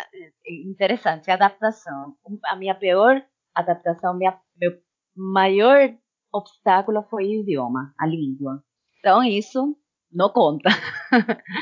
[0.47, 2.15] interessante, adaptação.
[2.45, 3.23] A minha pior
[3.55, 4.73] adaptação, minha, meu
[5.17, 5.91] maior
[6.33, 8.63] obstáculo foi o idioma, a língua.
[9.03, 9.77] Então isso
[10.13, 10.71] não conta.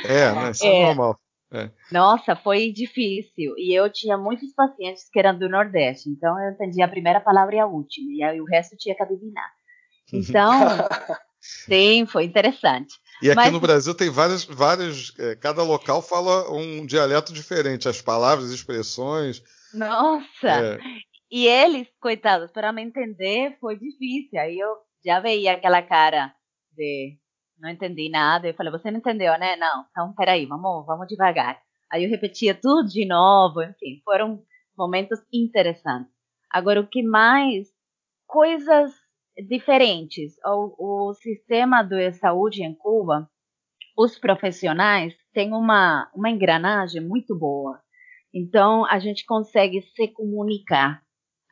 [0.04, 0.50] É, né?
[0.50, 1.18] Isso é, é normal.
[1.52, 1.70] É.
[1.90, 3.54] Nossa, foi difícil.
[3.56, 7.56] E eu tinha muitos pacientes que eram do Nordeste, então eu entendia a primeira palavra
[7.56, 9.50] e a última, e aí o resto tinha que adivinhar.
[10.12, 10.50] Então,
[11.40, 12.94] sim, foi interessante.
[13.22, 15.18] E aqui Mas, no Brasil tem vários, vários.
[15.18, 19.42] É, cada local fala um dialeto diferente, as palavras, as expressões.
[19.72, 20.48] Nossa!
[20.48, 20.78] É.
[21.30, 24.38] E eles, coitados, para me entender foi difícil.
[24.38, 26.34] Aí eu já veia aquela cara
[26.76, 27.16] de
[27.60, 28.48] não entendi nada.
[28.48, 29.56] Eu falei, você não entendeu, né?
[29.56, 31.60] Não, então peraí, vamos, vamos devagar.
[31.90, 34.42] Aí eu repetia tudo de novo, enfim, foram
[34.76, 36.12] momentos interessantes.
[36.50, 37.68] Agora, o que mais?
[38.26, 38.92] Coisas
[39.48, 40.34] diferentes.
[40.44, 43.28] O, o sistema de saúde em Cuba,
[43.96, 47.80] os profissionais têm uma, uma engrenagem muito boa.
[48.32, 51.02] Então, a gente consegue se comunicar.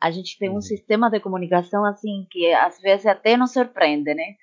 [0.01, 0.61] A gente tem um uhum.
[0.61, 4.35] sistema de comunicação assim que às vezes até nos surpreende, né?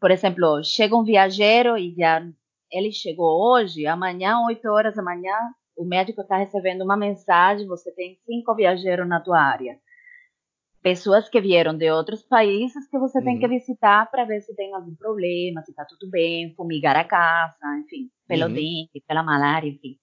[0.00, 2.22] Por exemplo, chega um viajeiro e já
[2.70, 5.36] ele chegou hoje, amanhã, 8 horas da manhã,
[5.76, 9.78] o médico está recebendo uma mensagem, você tem cinco viajeros na tua área.
[10.82, 13.24] Pessoas que vieram de outros países que você uhum.
[13.24, 13.52] tem que uhum.
[13.52, 18.08] visitar para ver se tem algum problema, se está tudo bem, fumigar a casa, enfim,
[18.26, 18.52] pelo uhum.
[18.52, 19.96] dengue, pela malária, enfim.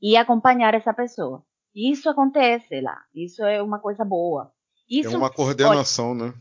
[0.00, 1.42] E acompanhar essa pessoa.
[1.74, 2.98] Isso acontece lá.
[3.14, 4.52] Isso é uma coisa boa.
[4.88, 6.34] Isso é uma coordenação, né?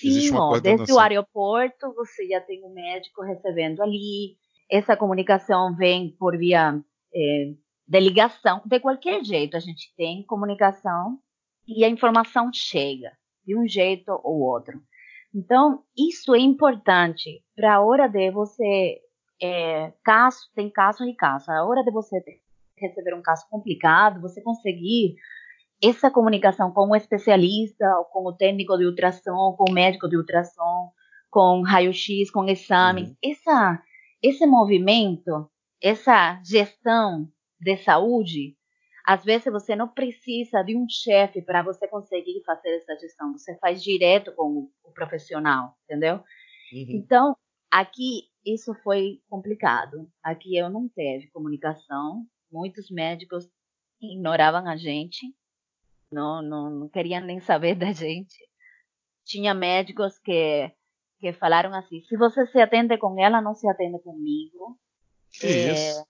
[0.00, 4.36] Sim, ó, desde o aeroporto você já tem um médico recebendo ali.
[4.70, 6.80] Essa comunicação vem por via
[7.14, 7.52] é,
[7.86, 8.62] de ligação.
[8.64, 11.18] De qualquer jeito, a gente tem comunicação
[11.66, 13.10] e a informação chega
[13.44, 14.80] de um jeito ou outro.
[15.34, 18.98] Então, isso é importante para a hora de você.
[19.42, 21.50] É, caso, tem caso e caso.
[21.50, 22.22] A hora de você
[22.76, 25.16] receber um caso complicado, você conseguir
[25.82, 30.92] essa comunicação com o especialista, com o técnico de ultrassom, com o médico de ultrassom,
[31.30, 33.16] com raio-x, com exames, uhum.
[33.24, 33.82] essa,
[34.22, 38.56] esse movimento, essa gestão de saúde,
[39.06, 43.56] às vezes você não precisa de um chefe para você conseguir fazer essa gestão, você
[43.58, 46.16] faz direto com o, o profissional, entendeu?
[46.72, 46.86] Uhum.
[46.90, 47.36] Então,
[47.70, 50.10] aqui isso foi complicado.
[50.22, 53.48] Aqui eu não teve comunicação, muitos médicos
[54.00, 55.26] ignoravam a gente,
[56.10, 58.36] não, não, não queriam nem saber da gente.
[59.24, 60.70] Tinha médicos que,
[61.18, 64.78] que falaram assim: se você se atende com ela, não se atende comigo.
[65.32, 66.04] Que é, isso?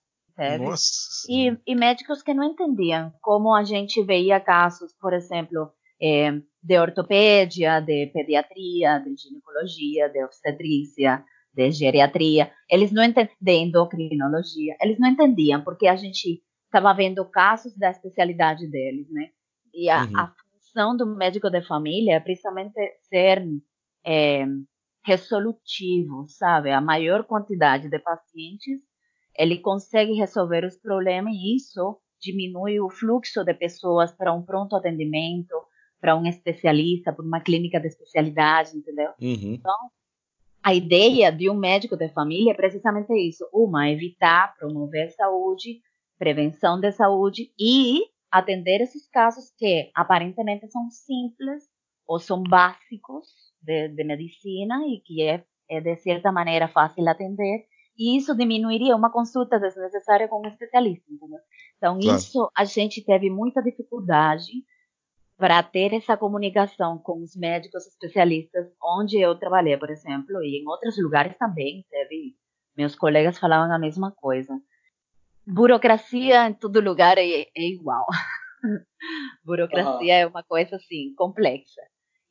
[0.59, 1.27] Nossa.
[1.29, 6.31] E, e, médicos que não entendiam como a gente veia casos, por exemplo, é,
[6.63, 12.51] de ortopedia, de pediatria, de ginecologia, de obstetrícia, de geriatria.
[12.69, 14.75] Eles não entendiam de endocrinologia.
[14.81, 19.29] Eles não entendiam porque a gente estava vendo casos da especialidade deles, né?
[19.73, 20.17] E a, uhum.
[20.17, 22.73] a função do médico de família é principalmente
[23.09, 23.43] ser
[24.05, 24.45] é,
[25.03, 26.71] resolutivo, sabe?
[26.71, 28.79] A maior quantidade de pacientes,
[29.37, 34.75] ele consegue resolver os problemas e isso diminui o fluxo de pessoas para um pronto
[34.75, 35.55] atendimento,
[35.99, 39.11] para um especialista, para uma clínica de especialidade, entendeu?
[39.19, 39.53] Uhum.
[39.55, 39.75] Então,
[40.63, 45.81] a ideia de um médico de família é precisamente isso: uma, evitar, promover saúde,
[46.17, 51.63] prevenção de saúde e atender esses casos que aparentemente são simples
[52.07, 53.27] ou são básicos
[53.61, 57.65] de, de medicina e que é, é, de certa maneira fácil atender
[57.97, 61.39] e isso diminuiria uma consulta desnecessária com um especialista, entendeu?
[61.77, 62.17] Então claro.
[62.17, 64.51] isso a gente teve muita dificuldade
[65.37, 70.67] para ter essa comunicação com os médicos especialistas onde eu trabalhei, por exemplo, e em
[70.67, 72.35] outros lugares também teve
[72.77, 74.53] meus colegas falavam a mesma coisa
[75.51, 78.05] burocracia em todo lugar é, é igual.
[79.43, 80.21] burocracia uhum.
[80.21, 81.81] é uma coisa assim complexa.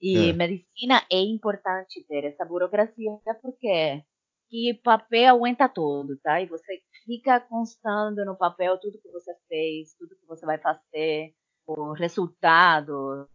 [0.01, 0.33] E é.
[0.33, 3.11] medicina é importante ter essa burocracia
[3.43, 4.03] porque
[4.49, 6.41] que papel aguenta tudo, tá?
[6.41, 11.35] E você fica constando no papel tudo que você fez, tudo que você vai fazer,
[11.67, 13.29] o resultado,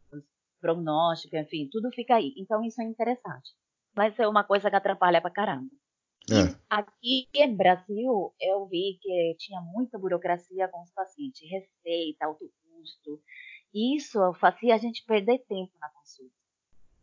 [0.59, 2.33] prognóstico, enfim, tudo fica aí.
[2.37, 3.51] Então isso é interessante.
[3.95, 5.69] Mas é uma coisa que atrapalha pra caramba.
[6.31, 6.55] É.
[6.69, 13.21] Aqui no Brasil, eu vi que tinha muita burocracia com os pacientes, receita, alto custo.
[13.73, 16.33] Isso fazia a gente perder tempo na consulta.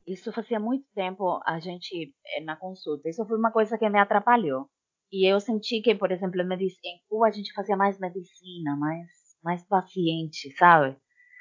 [0.06, 3.08] Isso fazia muito tempo a gente eh, na consulta.
[3.08, 4.68] Isso foi uma coisa que me atrapalhou.
[5.12, 9.08] E eu senti que, por exemplo, em Cuba a gente fazia mais medicina, mais,
[9.44, 10.96] mais paciente, sabe?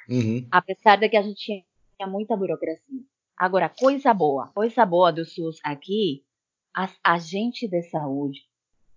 [0.09, 0.45] Uhum.
[0.51, 1.65] Apesar de que a gente
[1.95, 3.01] tinha muita burocracia.
[3.37, 6.23] Agora, coisa boa, coisa boa do SUS aqui
[6.73, 8.41] as agentes de saúde.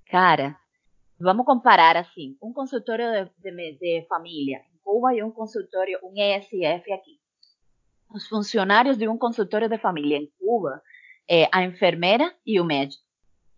[0.06, 0.56] Cara,
[1.18, 6.12] vamos comparar assim, um consultório de, de, de família em Cuba e um consultório, um
[6.16, 7.18] ESF aqui.
[8.10, 10.80] Os funcionários de um consultório de família em Cuba
[11.28, 13.02] é a enfermeira e o médico.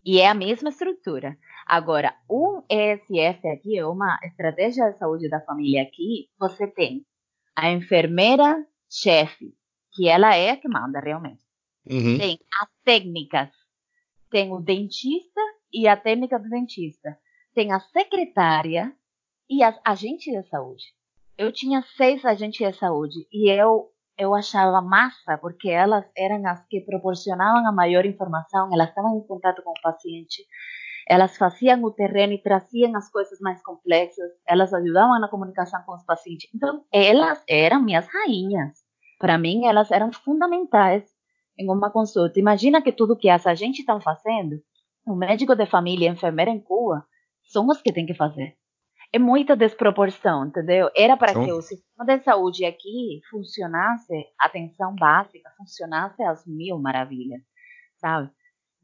[0.05, 1.37] E é a mesma estrutura.
[1.67, 6.31] Agora, um ESF aqui é uma estratégia de saúde da família aqui.
[6.39, 7.05] Você tem
[7.57, 9.53] a enfermeira chefe,
[9.93, 11.43] que ela é a que manda realmente.
[11.91, 12.19] Uhum.
[12.19, 13.51] Tem as técnicas
[14.37, 15.41] tem o dentista
[15.73, 17.17] e a técnica do dentista.
[17.55, 18.93] Tem a secretária
[19.49, 20.85] e as agentes de saúde.
[21.39, 26.63] Eu tinha seis agentes de saúde e eu eu achava massa porque elas eram as
[26.67, 30.45] que proporcionavam a maior informação, elas estavam em contato com o paciente,
[31.09, 35.95] elas faziam o terreno e traziam as coisas mais complexas, elas ajudavam na comunicação com
[35.95, 36.51] os pacientes.
[36.55, 38.85] Então, elas eram minhas rainhas.
[39.19, 41.16] Para mim, elas eram fundamentais
[41.59, 42.39] em uma consulta.
[42.39, 44.61] Imagina que tudo que essa gente está fazendo,
[45.07, 47.05] o médico de família e a enfermeira em Cuba,
[47.45, 48.57] são os que tem que fazer.
[49.13, 50.91] É muita desproporção, entendeu?
[50.95, 57.41] Era para que o sistema de saúde aqui funcionasse, atenção básica, funcionasse às mil maravilhas,
[57.99, 58.31] sabe?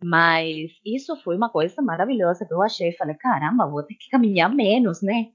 [0.03, 2.93] Mas isso foi uma coisa maravilhosa que eu achei.
[2.93, 5.31] Falei, caramba, vou ter que caminhar menos, né?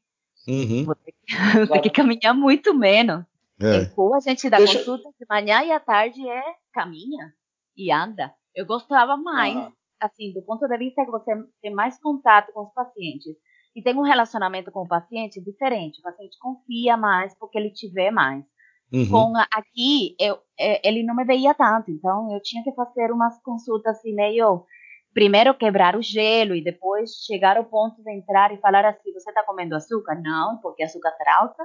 [0.47, 0.85] Uhum.
[0.85, 1.25] Vou ter que,
[1.67, 3.25] vou ter que caminhar muito menos.
[3.61, 3.77] É.
[3.77, 6.43] Em Cuba, a gente dá Deixa- consulta de manhã e à tarde é
[6.73, 7.33] caminha
[7.75, 8.33] e anda.
[8.55, 9.73] Eu gostava mais, Aham.
[9.99, 11.31] assim, do ponto de vista que você
[11.61, 13.35] tem mais contato com os pacientes.
[13.75, 15.99] e tem um relacionamento com o paciente diferente.
[15.99, 18.43] O paciente confia mais porque ele te vê mais.
[18.91, 19.07] Uhum.
[19.11, 23.11] Com a, aqui, eu, é, ele não me veia tanto, então eu tinha que fazer
[23.11, 24.65] umas consultas assim meio
[25.13, 29.29] primeiro quebrar o gelo e depois chegar ao ponto de entrar e falar assim: você
[29.29, 30.15] está comendo açúcar?
[30.23, 31.63] Não, porque açúcar está alta.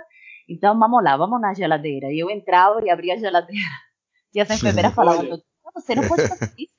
[0.48, 2.12] Então vamos lá, vamos na geladeira.
[2.12, 3.62] E eu entrava e abria a geladeira.
[4.34, 5.22] E essa enfermeira falava:
[5.74, 6.72] você não pode fazer isso.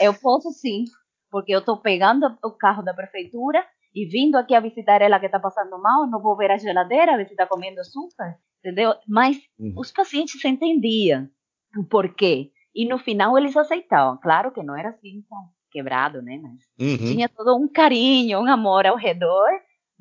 [0.00, 0.84] Eu posso sim,
[1.30, 3.62] porque eu estou pegando o carro da prefeitura
[3.94, 7.16] e vindo aqui a visitar ela que está passando mal, não vou ver a geladeira,
[7.16, 8.94] ver se está comendo açúcar, entendeu?
[9.06, 9.74] Mas uhum.
[9.76, 11.28] os pacientes entendiam
[11.76, 12.50] o porquê.
[12.74, 14.18] E no final eles aceitavam.
[14.20, 16.40] Claro que não era assim tão quebrado, né?
[16.42, 16.96] Mas uhum.
[16.98, 19.48] tinha todo um carinho, um amor ao redor.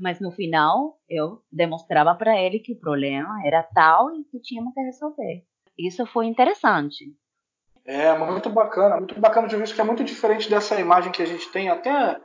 [0.03, 4.73] Mas no final eu demonstrava para ele que o problema era tal e que tínhamos
[4.73, 5.45] que resolver.
[5.79, 7.05] Isso foi interessante.
[7.85, 11.21] É, muito bacana, muito bacana de ver isso que é muito diferente dessa imagem que
[11.21, 12.19] a gente tem, até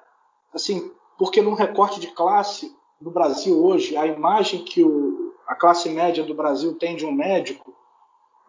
[0.52, 2.68] assim, porque num recorte de classe
[3.00, 7.12] no Brasil hoje, a imagem que o, a classe média do Brasil tem de um
[7.12, 7.72] médico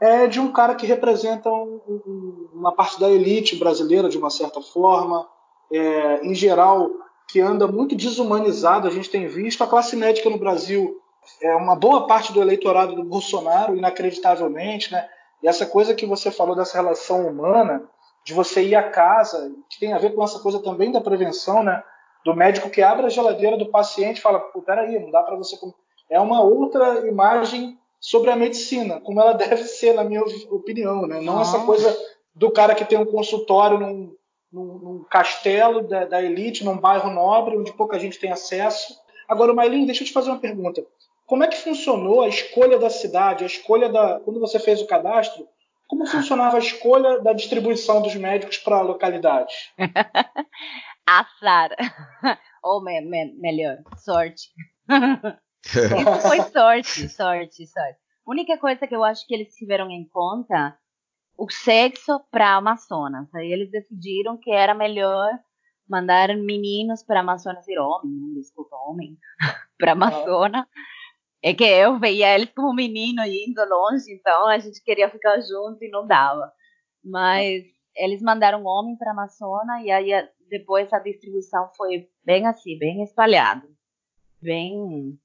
[0.01, 4.31] é de um cara que representa um, um, uma parte da elite brasileira, de uma
[4.31, 5.27] certa forma,
[5.71, 6.89] é, em geral,
[7.29, 8.87] que anda muito desumanizado.
[8.87, 10.99] A gente tem visto a classe médica no Brasil
[11.41, 15.07] é uma boa parte do eleitorado do Bolsonaro, inacreditavelmente, né?
[15.43, 17.83] E essa coisa que você falou dessa relação humana,
[18.25, 21.63] de você ir à casa, que tem a ver com essa coisa também da prevenção,
[21.63, 21.83] né?
[22.25, 25.37] Do médico que abre a geladeira do paciente e fala: Pô, peraí, não dá para
[25.37, 25.55] você.
[26.09, 31.21] É uma outra imagem sobre a medicina, como ela deve ser, na minha opinião, né?
[31.21, 31.41] Não ah.
[31.41, 31.95] essa coisa
[32.35, 34.15] do cara que tem um consultório num,
[34.51, 38.99] num, num castelo da, da, elite, num bairro nobre, onde pouca gente tem acesso.
[39.27, 40.83] Agora, Maylin, deixa eu te fazer uma pergunta.
[41.25, 44.19] Como é que funcionou a escolha da cidade, a escolha da.
[44.21, 45.47] Quando você fez o cadastro,
[45.87, 49.53] como funcionava a escolha da distribuição dos médicos para a localidade?
[51.05, 51.75] Azar.
[52.63, 54.49] Ou me, me, melhor, sorte.
[55.65, 57.99] Isso foi sorte, sorte, sorte.
[58.25, 60.77] A única coisa que eu acho que eles tiveram em conta
[61.39, 63.33] o sexo para Amazonas.
[63.33, 65.31] Aí eles decidiram que era melhor
[65.87, 69.17] mandar meninos para Amazonas e homem, desculpa, homem,
[69.79, 70.65] para Amazonas.
[71.41, 75.81] É que eu veia eles como menino indo longe, então a gente queria ficar junto
[75.81, 76.51] e não dava.
[77.01, 77.63] Mas
[77.95, 80.11] eles mandaram um homem para Amazonas e aí
[80.49, 83.65] depois a distribuição foi bem assim, bem espalhado,
[84.41, 85.17] bem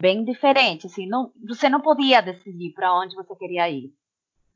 [0.00, 3.94] bem diferente, assim, não, você não podia decidir para onde você queria ir.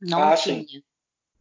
[0.00, 0.62] Não ah, tinha.
[0.62, 0.82] Sim.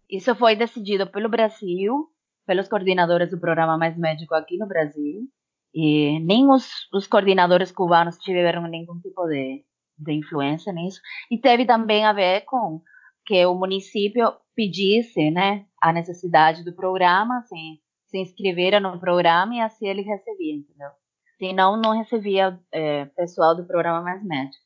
[0.09, 2.09] Isso foi decidido pelo Brasil,
[2.45, 5.27] pelos coordenadores do programa Mais Médico aqui no Brasil,
[5.73, 9.65] e nem os, os coordenadores cubanos tiveram nenhum tipo de,
[9.97, 11.01] de influência nisso.
[11.29, 12.81] E teve também a ver com
[13.25, 19.59] que o município pedisse né, a necessidade do programa, assim, se inscreveram no programa e
[19.59, 20.89] assim ele recebia, entendeu?
[21.37, 24.63] Senão, não recebia é, pessoal do programa Mais Médico.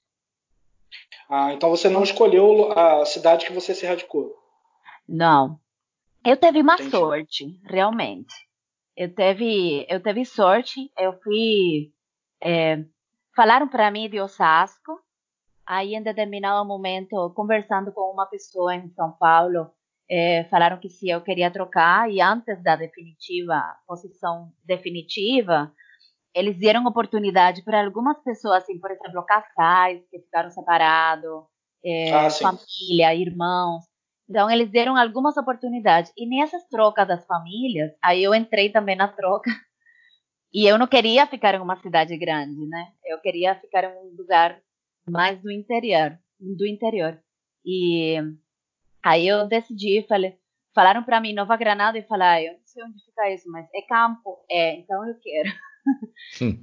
[1.29, 4.35] Ah, então você não escolheu a cidade que você se radicou?
[5.07, 5.59] Não.
[6.25, 6.89] Eu teve uma Entendi.
[6.89, 8.33] sorte, realmente.
[8.97, 10.91] Eu teve, eu teve sorte.
[10.97, 11.91] Eu fui.
[12.41, 12.83] É,
[13.35, 14.99] falaram para mim de Osasco.
[15.65, 19.69] Aí, em determinado momento, conversando com uma pessoa em São Paulo,
[20.09, 22.11] é, falaram que se eu queria trocar.
[22.11, 25.71] E antes da definitiva, posição definitiva,
[26.33, 31.43] eles deram oportunidade para algumas pessoas, assim, por exemplo, casais que ficaram separados,
[31.83, 33.83] é, ah, família, irmãos.
[34.29, 36.11] Então, eles deram algumas oportunidades.
[36.15, 39.49] E nessas trocas das famílias, aí eu entrei também na troca.
[40.51, 42.91] E eu não queria ficar em uma cidade grande, né?
[43.05, 44.59] Eu queria ficar em um lugar
[45.07, 47.21] mais do interior, do interior.
[47.63, 48.15] E
[49.03, 50.39] aí eu decidi, falei,
[50.73, 53.81] falaram para mim Nova Granada e falaram, eu não sei onde fica isso, mas é
[53.83, 55.49] campo, é, então eu quero.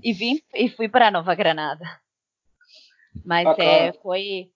[0.03, 1.85] e vim e fui para Nova Granada.
[3.25, 4.51] Mas é, foi,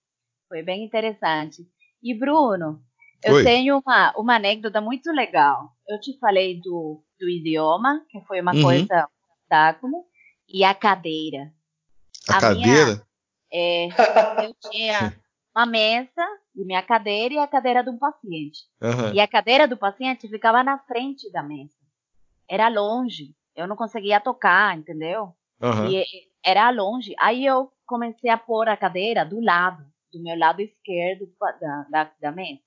[0.49, 1.67] foi bem interessante.
[2.03, 2.83] E Bruno,
[3.23, 3.45] eu Oi.
[3.45, 5.71] tenho uma, uma anécdota muito legal.
[5.89, 8.63] Eu te falei do, do idioma, que foi uma uhum.
[8.63, 10.05] coisa obstáculo,
[10.49, 11.53] e a cadeira.
[12.29, 12.87] A, a cadeira?
[12.87, 13.07] Minha,
[13.53, 13.89] é,
[14.47, 15.15] eu tinha
[15.55, 18.61] uma mesa e minha cadeira e a cadeira de um paciente.
[18.81, 19.15] Uhum.
[19.15, 21.75] E a cadeira do paciente ficava na frente da mesa.
[22.49, 25.35] Era longe eu não conseguia tocar, entendeu?
[25.61, 25.91] Uhum.
[25.91, 26.05] E
[26.45, 27.15] era longe.
[27.19, 31.29] Aí eu comecei a pôr a cadeira do lado, do meu lado esquerdo
[31.61, 32.61] da, da, da mesa,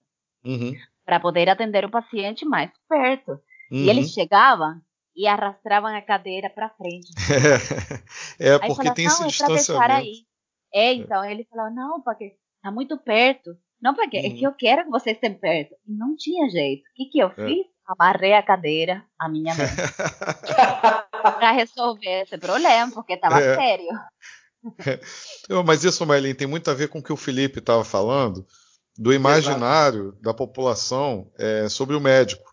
[0.46, 0.74] uhum.
[1.06, 3.32] para poder atender o paciente mais perto.
[3.72, 3.80] Uhum.
[3.80, 4.82] E eles chegavam
[5.16, 7.08] e arrastavam a cadeira para frente.
[8.40, 9.92] é, porque falava, tem esse é distanciamento.
[9.92, 10.26] Aí.
[10.74, 13.56] É, então ele falou, não, porque tá muito perto.
[13.82, 14.52] Não, porque é que uhum.
[14.52, 15.76] eu quero que vocês estejam perto.
[15.86, 16.84] E não tinha jeito.
[16.84, 17.36] O que, que eu é.
[17.36, 17.73] fiz?
[17.88, 19.76] Amarrei a cadeira à minha mesa.
[21.24, 23.56] para resolver esse problema, porque estava É.
[23.56, 23.88] sério.
[25.50, 28.46] Eu, Mas isso, Maylin, tem muito a ver com o que o Felipe estava falando,
[28.98, 32.44] do imaginário da população é, sobre o médico.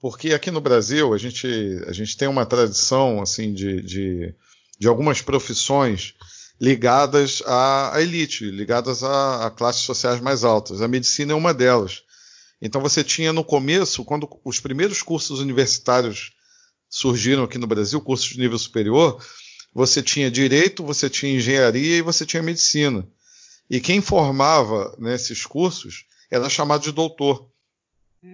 [0.00, 1.46] Porque aqui no Brasil a gente,
[1.86, 4.34] a gente tem uma tradição assim de, de,
[4.78, 6.14] de algumas profissões
[6.60, 10.80] ligadas à, à elite, ligadas a, a classes sociais mais altas.
[10.80, 12.02] A medicina é uma delas.
[12.60, 16.32] Então você tinha no começo, quando os primeiros cursos universitários
[16.88, 19.22] surgiram aqui no Brasil, cursos de nível superior,
[19.72, 23.06] você tinha direito, você tinha engenharia e você tinha medicina.
[23.70, 27.48] E quem formava nesses cursos era chamado de doutor.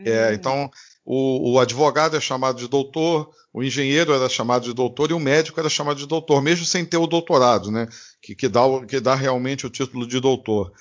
[0.07, 0.71] É, então,
[1.05, 5.21] o, o advogado é chamado de doutor, o engenheiro era chamado de doutor e o
[5.21, 7.87] médico era chamado de doutor, mesmo sem ter o doutorado, né?
[8.23, 10.73] Que, que, dá, que dá realmente o título de doutor.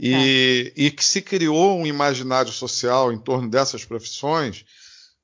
[0.00, 4.64] E, e que se criou um imaginário social em torno dessas profissões,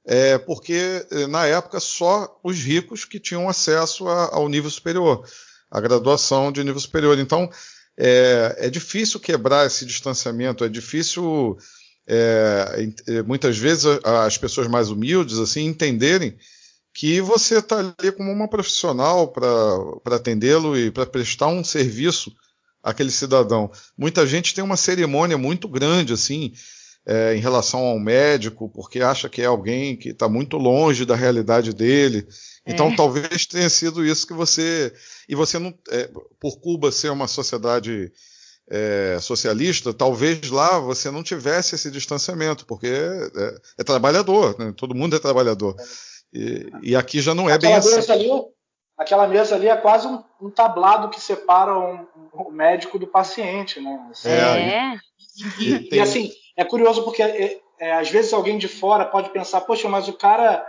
[0.06, 5.24] é, porque eh, na época só os ricos que tinham acesso a- ao nível superior,
[5.70, 7.18] à graduação de nível superior.
[7.18, 7.50] Então
[7.96, 11.58] é, é difícil quebrar esse distanciamento, é difícil
[12.06, 16.36] é, eh, muitas vezes as pessoas mais humildes assim entenderem
[16.94, 22.32] que você está ali como uma profissional para atendê-lo e para prestar um serviço
[22.82, 23.70] àquele cidadão.
[23.96, 26.52] Muita gente tem uma cerimônia muito grande assim
[27.06, 31.16] é, em relação ao médico, porque acha que é alguém que está muito longe da
[31.16, 32.26] realidade dele.
[32.66, 32.96] Então É.
[32.96, 34.92] talvez tenha sido isso que você
[35.28, 38.12] e você não, é, por Cuba ser uma sociedade
[38.70, 44.74] é, socialista, talvez lá você não tivesse esse distanciamento, porque é, é trabalhador, né?
[44.76, 45.74] todo mundo é trabalhador.
[46.32, 47.94] E, e aqui já não é bem assim.
[48.98, 53.06] Aquela mesa ali é quase um, um tablado que separa um- um- o médico do
[53.06, 54.06] paciente, né?
[54.10, 54.98] Assim, É, É,
[55.60, 59.30] E, e, Tem- assim, é curioso porque é, é, às vezes alguém de fora pode
[59.30, 60.66] pensar, poxa, mas o cara,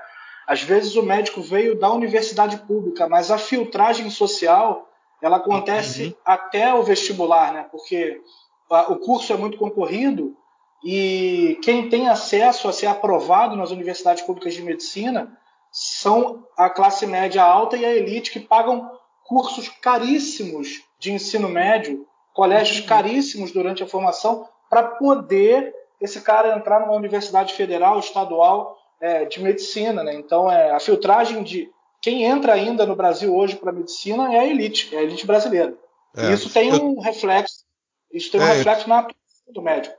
[0.48, 4.88] às vezes o médico veio da universidade pública, mas a filtragem social
[5.22, 6.14] ela acontece Uhum.
[6.24, 7.66] até o vestibular, né?
[7.72, 8.22] Porque
[8.70, 10.36] a- o curso é muito concorrido
[10.84, 15.36] e quem tem acesso a ser aprovado nas universidades públicas de medicina
[15.72, 18.90] são a classe média alta e a elite que pagam
[19.26, 26.80] cursos caríssimos de ensino médio, colégios caríssimos durante a formação, para poder esse cara entrar
[26.80, 30.04] numa universidade federal, estadual é, de medicina.
[30.04, 30.16] Né?
[30.16, 31.70] Então, é, a filtragem de
[32.02, 35.76] quem entra ainda no Brasil hoje para medicina é a elite, é a elite brasileira.
[36.16, 36.30] É.
[36.30, 37.66] E isso tem Eu- um reflexo,
[38.12, 39.99] isso tem um É, reflexo na atuação do médico.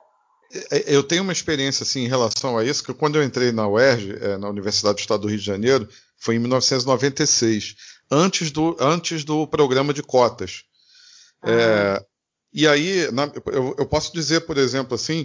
[0.70, 3.68] É, Eu tenho uma experiência assim em relação a isso, que quando eu entrei na
[3.68, 5.88] UERJ, é, na Universidade do Estado do Rio de Janeiro,
[6.18, 7.76] foi em 1996,
[8.10, 10.64] antes do, antes do programa de cotas.
[11.42, 12.04] É,
[12.52, 15.24] e aí, na- eu, eu posso dizer, por exemplo, assim,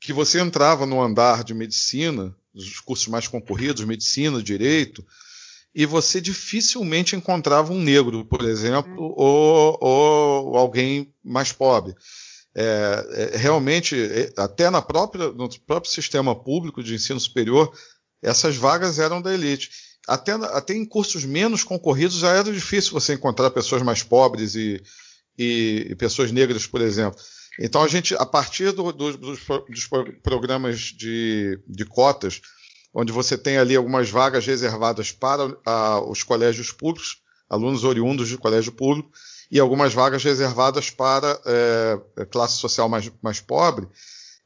[0.00, 5.04] que você entrava no andar de medicina, os cursos mais concorridos, medicina, direito,
[5.74, 11.94] e você dificilmente encontrava um negro, por exemplo, ou, ou alguém mais pobre.
[12.54, 17.72] É, é, realmente, é, até na própria, no próprio sistema público de ensino superior,
[18.22, 19.70] essas vagas eram da elite.
[20.06, 24.82] Até, até em cursos menos concorridos já era difícil você encontrar pessoas mais pobres e,
[25.38, 27.20] e- e pessoas negras, por exemplo.
[27.60, 29.38] Então a gente, a partir do- do- dos,
[29.68, 32.40] dos pro- programas de, de cotas,
[32.94, 37.18] onde você tem ali algumas vagas reservadas para ah, os colégios públicos,
[37.48, 39.10] alunos oriundos de colégio público,
[39.50, 43.88] e algumas vagas reservadas para é, classe social mais, mais pobre,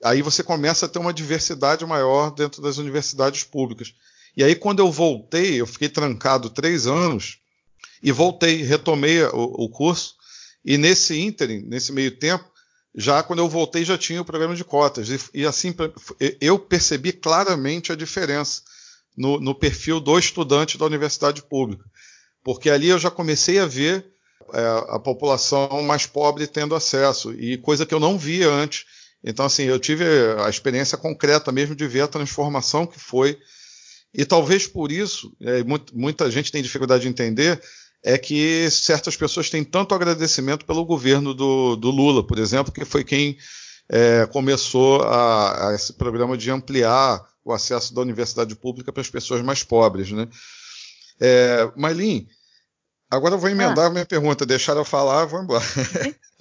[0.02, 3.94] aí você começa a ter uma diversidade maior dentro das universidades públicas.
[4.36, 7.38] E aí, quando eu voltei, eu fiquei trancado três anos,
[8.02, 10.16] e voltei, retomei o, o curso,
[10.64, 12.44] e nesse ínterim, nesse meio tempo,
[12.94, 15.08] já quando eu voltei já tinha o programa de cotas.
[15.08, 15.74] E, e assim,
[16.40, 18.62] eu percebi claramente a diferença
[19.16, 21.84] no, no perfil do estudante da universidade pública.
[22.42, 24.11] Porque ali eu já comecei a ver
[24.88, 28.84] a população mais pobre tendo acesso, e coisa que eu não via antes.
[29.24, 30.04] Então, assim, eu tive
[30.44, 33.38] a experiência concreta mesmo de ver a transformação que foi.
[34.14, 35.62] E talvez por isso, é,
[35.92, 37.60] muita gente tem dificuldade de entender,
[38.04, 42.84] é que certas pessoas têm tanto agradecimento pelo governo do, do Lula, por exemplo, que
[42.84, 43.38] foi quem
[43.88, 49.10] é, começou a, a esse programa de ampliar o acesso da universidade pública para as
[49.10, 50.10] pessoas mais pobres.
[50.10, 50.28] Né?
[51.20, 52.26] É, Maylin,
[53.16, 55.64] agora eu vou emendar a minha pergunta, deixar eu falar, vou embora.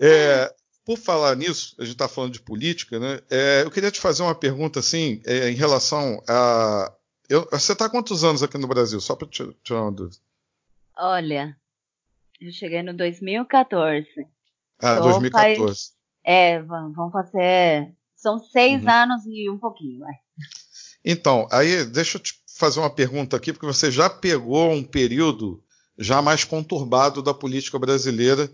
[0.00, 0.52] É,
[0.84, 3.20] por falar nisso, a gente está falando de política, né?
[3.30, 6.92] É, eu queria te fazer uma pergunta assim, é, em relação a.
[7.28, 9.00] eu- você está quantos anos aqui no Brasil?
[9.00, 10.16] Só para tirar uma dúvida.
[10.96, 11.56] Olha,
[12.40, 14.06] eu cheguei no 2014.
[14.80, 15.90] Ah, Só 2014.
[16.24, 17.94] É, vão fazer.
[18.16, 18.90] São seis Uhum.
[18.90, 20.14] anos e um pouquinho, vai.
[21.04, 25.62] Então, aí deixa eu te fazer uma pergunta aqui, porque você já pegou um período
[25.96, 28.50] já mais conturbado da política brasileira,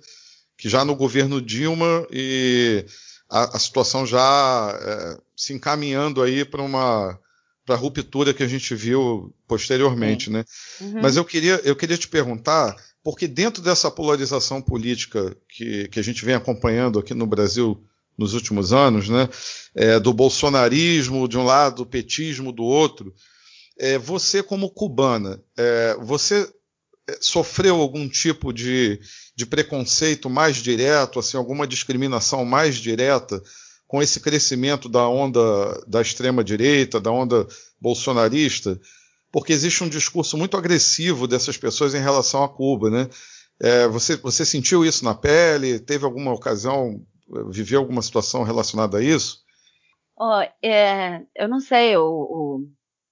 [0.58, 2.84] que já no governo Dilma e
[3.30, 7.18] a, a situação já é, se encaminhando aí para uma
[7.64, 10.44] para a ruptura que a gente viu posteriormente, né?
[10.82, 11.00] Uhum.
[11.00, 16.02] Mas eu queria, eu queria te perguntar, porque dentro dessa polarização política que, que a
[16.02, 17.82] gente vem acompanhando aqui no Brasil
[18.18, 19.30] nos últimos anos, né?
[19.74, 23.14] É, do bolsonarismo de um lado, do petismo do outro,
[23.78, 26.48] é, você como cubana, é, você
[27.08, 29.00] é, sofreu algum tipo de,
[29.36, 33.42] de preconceito mais direto, assim, alguma discriminação mais direta
[33.86, 35.40] com esse crescimento da onda
[35.86, 37.46] da extrema direita, da onda
[37.80, 38.80] bolsonarista,
[39.30, 43.08] porque existe um discurso muito agressivo dessas pessoas em relação a Cuba, né?
[43.60, 45.78] É, você, você sentiu isso na pele?
[45.78, 47.00] Teve alguma ocasião,
[47.50, 49.44] viveu alguma situação relacionada a isso?
[50.16, 52.68] Oh, é, eu não sei, o, o,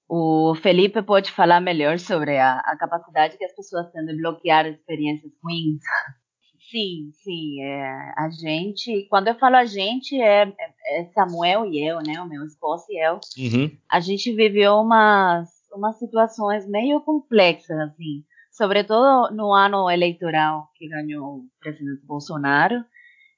[0.07, 4.65] o, Felipe pode falar melhor sobre a, a capacidade que as pessoas têm de bloquear
[4.67, 5.81] experiências ruins.
[6.71, 7.61] Sim, sim.
[7.61, 10.51] É, a gente, quando eu falo a gente, é,
[10.87, 12.19] é, Samuel e eu, né?
[12.19, 13.19] O meu esposo e eu.
[13.37, 13.77] Uhum.
[13.91, 18.23] A gente viveu umas, umas situações meio complexas, assim.
[18.51, 22.83] Sobretudo no ano eleitoral que ganhou o presidente Bolsonaro.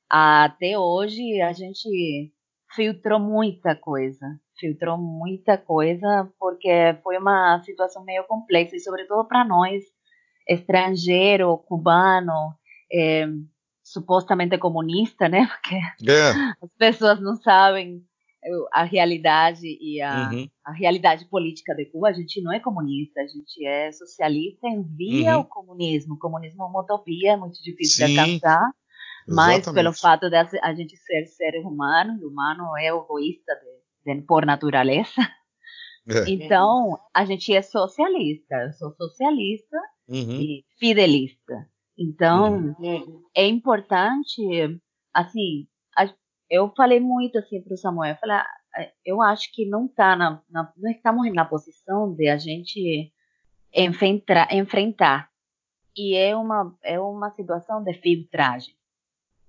[0.10, 2.32] Até hoje, a gente
[2.76, 4.40] filtrou muita coisa.
[4.60, 9.84] Filtrou muita coisa, porque foi uma situação meio complexa, e sobretudo para nós,
[10.48, 12.54] estrangeiro, cubano,
[12.92, 13.28] é,
[13.84, 15.48] supostamente comunista, né?
[15.98, 16.32] Porque é.
[16.62, 18.04] as pessoas não sabem
[18.72, 20.48] a realidade e a, uhum.
[20.64, 22.10] a, realidade política de Cuba.
[22.10, 25.42] A gente não é comunista, a gente é socialista em via uhum.
[25.42, 26.16] o comunismo.
[26.16, 28.14] O comunismo é uma utopia, é muito difícil Sim.
[28.14, 28.72] de alcançar.
[29.28, 33.54] Mas pelo fato de a gente ser ser humano, o humano é egoísta
[34.06, 35.22] de, de, por natureza.
[36.08, 36.30] É.
[36.30, 38.56] Então, a gente é socialista.
[38.56, 40.40] Eu sou socialista uhum.
[40.40, 41.68] e fidelista.
[41.98, 43.24] Então, uhum.
[43.36, 44.80] é importante,
[45.12, 45.68] assim,
[46.50, 50.16] eu falei muito assim para o Samuel, eu, falei, ah, eu acho que não tá
[50.16, 53.12] na, na, não estamos na posição de a gente
[53.74, 55.30] enfrentar, enfrentar.
[55.98, 58.76] E é uma, é uma situação de filtragem.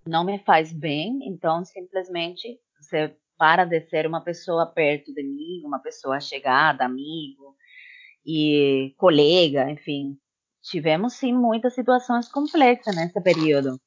[0.07, 5.63] Não me faz bem, então simplesmente você para de ser uma pessoa perto de mim,
[5.65, 7.55] uma pessoa chegada, amigo
[8.25, 10.19] e colega, enfim
[10.67, 13.81] tivemos sim muitas situações complexas nesse período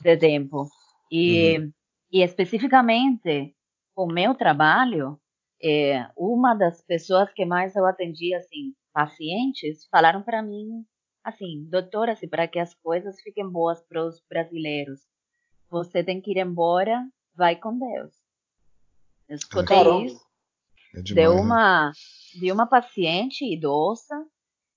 [0.00, 0.68] de tempo.
[1.10, 1.72] E, uhum.
[2.12, 3.54] e especificamente,
[3.94, 5.18] o meu trabalho,
[5.62, 10.84] é, uma das pessoas que mais eu atendi, assim, pacientes, falaram para mim,
[11.24, 15.00] assim, doutora, assim, para que as coisas fiquem boas para os brasileiros,
[15.70, 18.12] você tem que ir embora, vai com Deus.
[19.28, 20.04] Eu escutei Caramba.
[20.04, 20.26] isso
[20.94, 21.92] é demais, de uma, né?
[22.40, 24.14] de uma paciente idosa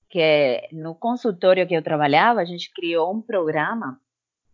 [0.08, 4.00] que no consultório que eu trabalhava, a gente criou um programa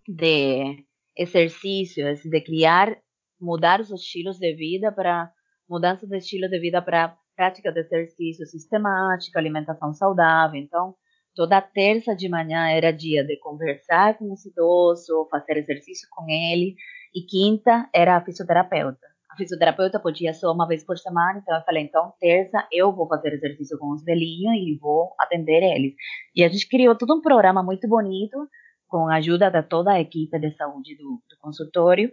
[0.06, 0.84] de
[1.16, 2.96] exercícios, de criar,
[3.40, 5.32] mudar os estilos de vida para
[5.68, 10.60] mudança de estilo de vida para prática de exercício sistemático, alimentação saudável.
[10.60, 10.94] Então,
[11.36, 16.74] toda terça de manhã era dia de conversar com o idoso, fazer exercício com ele,
[17.14, 19.06] e quinta era a fisioterapeuta
[19.36, 23.34] fisioterapeuta podia só uma vez por semana, então eu falei, então terça eu vou fazer
[23.34, 25.94] exercício com os velhinhos e vou atender eles.
[26.34, 28.48] E a gente criou todo um programa muito bonito,
[28.88, 32.12] com a ajuda de toda a equipe de saúde do, do consultório.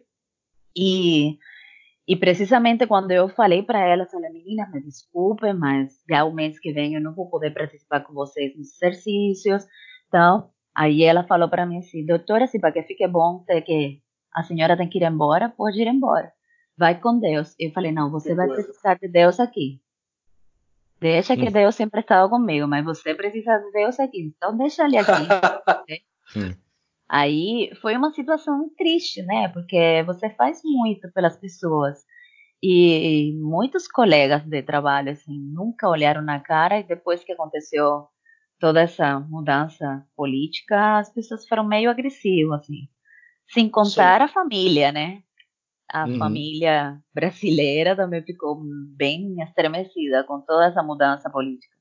[0.75, 1.37] E,
[2.07, 6.59] e precisamente quando eu falei para elas, falei, meninas, me desculpem, mas já o mês
[6.59, 9.65] que vem eu não vou poder participar com vocês nos exercícios.
[10.07, 14.01] Então, aí ela falou para mim assim, doutora, se para que fique bom, ter que
[14.35, 16.31] a senhora tem que ir embora, pode ir embora
[16.77, 17.55] vai com Deus.
[17.59, 19.81] Eu falei, não, você vai precisar de Deus aqui.
[20.99, 21.51] Deixa que hum.
[21.51, 24.33] Deus sempre está comigo, mas você precisa de Deus aqui.
[24.35, 25.27] Então deixa ele aqui.
[26.37, 26.53] hum.
[27.13, 29.47] Aí foi uma situação triste, né?
[29.49, 31.99] Porque você faz muito pelas pessoas.
[32.61, 38.07] E muitos colegas de trabalho, assim, nunca olharam na cara e depois que aconteceu
[38.59, 42.87] toda essa mudança política, as pessoas foram meio agressivas, assim.
[43.53, 44.25] Sem contar Sim.
[44.25, 45.21] a família, né?
[45.93, 46.17] a uhum.
[46.17, 48.59] família brasileira também ficou
[48.97, 51.72] bem estremecida com toda essa mudança política.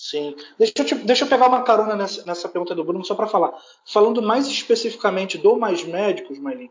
[0.00, 0.34] Sim.
[0.58, 3.26] Deixa eu, te, deixa eu pegar uma carona nessa, nessa pergunta do Bruno, só para
[3.26, 3.52] falar.
[3.84, 6.70] Falando mais especificamente do Mais Médicos, Maylin,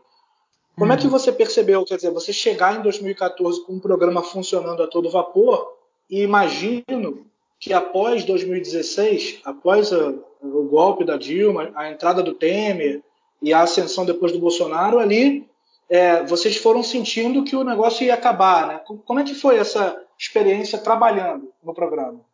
[0.74, 0.92] como uhum.
[0.92, 1.12] é que uhum.
[1.12, 5.76] você percebeu, quer dizer, você chegar em 2014 com um programa funcionando a todo vapor,
[6.10, 7.24] e imagino
[7.60, 10.12] que após 2016, após a,
[10.42, 13.00] o golpe da Dilma, a entrada do Temer
[13.40, 15.48] e a ascensão depois do Bolsonaro, ali
[15.88, 18.80] é, vocês foram sentindo que o negócio ia acabar, né?
[19.04, 22.28] Como é que foi essa experiência trabalhando no programa?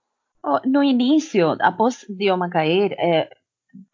[0.65, 3.29] No início, após Dilma cair, é,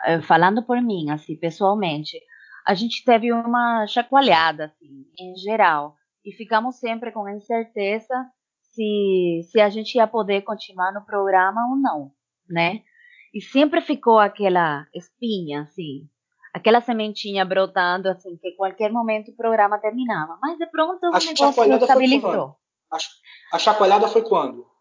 [0.05, 2.18] é, falando por mim, assim, pessoalmente,
[2.66, 8.14] a gente teve uma chacoalhada, assim, em geral, e ficamos sempre com incerteza
[8.61, 12.12] se, se a gente ia poder continuar no programa ou não,
[12.48, 12.82] né?
[13.34, 16.09] E sempre ficou aquela espinha, assim,
[16.53, 20.38] aquela sementinha brotando, assim, que qualquer momento o programa terminava.
[20.40, 22.57] Mas de pronto o A negócio estabilizou.
[22.90, 22.96] A,
[23.55, 24.72] a chacoalhada foi quando?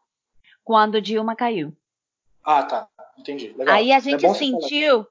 [0.64, 1.76] Quando Dilma caiu.
[2.44, 2.88] Ah, tá.
[3.18, 3.54] Entendi.
[3.54, 3.76] Legal.
[3.76, 4.34] Aí a É gente falar.
[4.36, 5.06] sentiu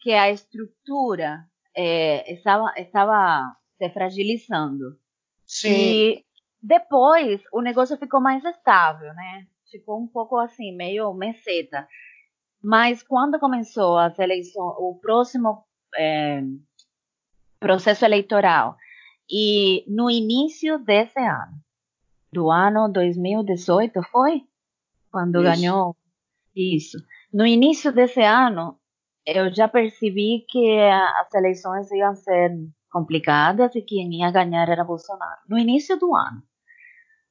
[0.00, 1.44] que a estrutura
[1.74, 4.98] é, estava, estava se fragilizando.
[5.46, 5.68] Sim.
[5.72, 6.24] E
[6.62, 9.46] depois o negócio ficou mais estável, né?
[9.70, 11.86] Ficou um pouco assim, meio meseta.
[12.62, 15.64] Mas quando começou as eleições, o próximo
[15.96, 16.42] é,
[17.60, 18.76] processo eleitoral,
[19.30, 21.52] e no início desse ano,
[22.32, 24.42] do ano 2018, foi?
[25.10, 25.44] Quando Isso.
[25.44, 25.96] ganhou
[26.54, 26.98] isso.
[27.32, 28.78] No início desse ano,
[29.24, 32.50] eu já percebi que as eleições iam ser
[32.90, 35.40] complicadas e quem ia ganhar era Bolsonaro.
[35.48, 36.42] No início do ano.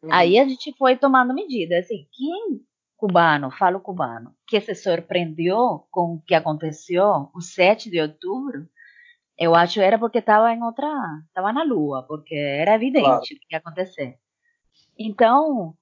[0.03, 0.09] Uhum.
[0.13, 1.85] Aí a gente foi tomando medidas.
[1.85, 2.61] Assim, quem
[2.95, 8.67] cubano, falo cubano, que se surpreendeu com o que aconteceu o 7 de outubro,
[9.37, 10.87] eu acho era porque estava em outra,
[11.27, 13.21] estava na lua, porque era evidente Claro.
[13.21, 14.17] o que ia acontecer.
[14.97, 15.75] Então,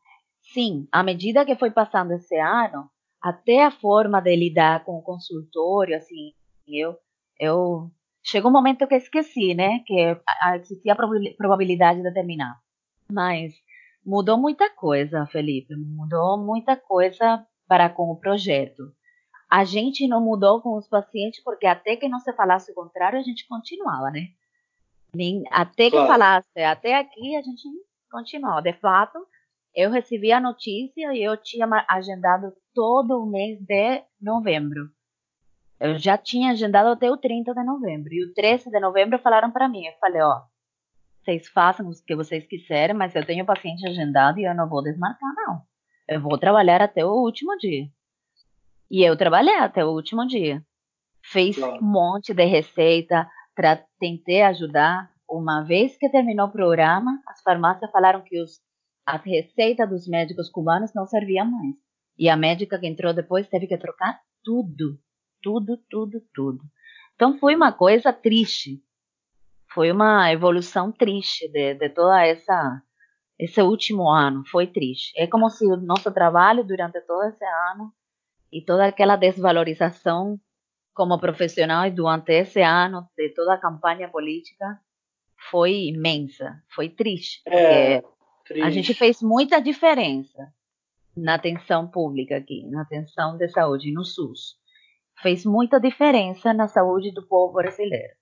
[0.53, 2.89] sim, à medida que foi passando esse ano,
[3.21, 6.33] até a forma de lidar com o consultório, assim,
[6.67, 6.95] eu,
[7.39, 7.91] eu
[8.23, 10.17] chegou um momento que esqueci, né, que
[10.55, 12.55] existia a probabil- probabilidade de terminar.
[13.11, 13.53] Mas
[14.05, 18.83] mudou muita coisa, Felipe, mudou muita coisa para com o projeto.
[19.49, 23.19] A gente não mudou com os pacientes porque até que não se falasse o contrário,
[23.19, 24.27] a gente continuava, né?
[25.13, 26.07] Nem, até que Claro.
[26.07, 27.63] falasse, até aqui a gente
[28.11, 28.61] continuava.
[28.61, 29.17] De fato,
[29.75, 34.89] eu recebi a notícia e eu tinha agendado todo o mês de novembro.
[35.79, 38.13] Eu já tinha agendado até o 30 de novembro.
[38.13, 39.85] E o 13 de novembro falaram para mim.
[39.85, 40.41] Eu falei, ó,
[41.21, 44.81] vocês façam o que vocês quiserem, mas eu tenho paciente agendado e eu não vou
[44.81, 45.61] desmarcar, não.
[46.07, 47.87] Eu vou trabalhar até o último dia.
[48.89, 50.63] E eu trabalhei até o último dia.
[51.23, 55.11] Fiz um monte de receita, tra- tentei ajudar.
[55.27, 58.59] Uma vez que terminou o programa, as farmácias falaram que os,
[59.05, 61.75] as receitas dos médicos cubanos não serviam mais.
[62.17, 64.97] E a médica que entrou depois teve que trocar tudo.
[65.41, 66.63] Tudo, tudo, tudo.
[67.13, 68.81] Então foi uma coisa triste.
[69.73, 72.81] Foi uma evolução triste de, de toda essa
[73.37, 74.43] esse último ano.
[74.49, 75.11] Foi triste.
[75.17, 77.43] É como se o nosso trabalho durante todo esse
[77.73, 77.91] ano
[78.51, 80.39] e toda aquela desvalorização
[80.93, 84.79] como profissional durante esse ano de toda a campanha política
[85.51, 86.63] foi imensa.
[86.73, 87.41] Foi triste.
[87.45, 88.14] É, porque
[88.61, 90.53] a gente fez muita diferença
[91.15, 94.55] na atenção pública aqui, na atenção de saúde no SUS.
[95.21, 98.13] Fez muita diferença na saúde do povo brasileiro.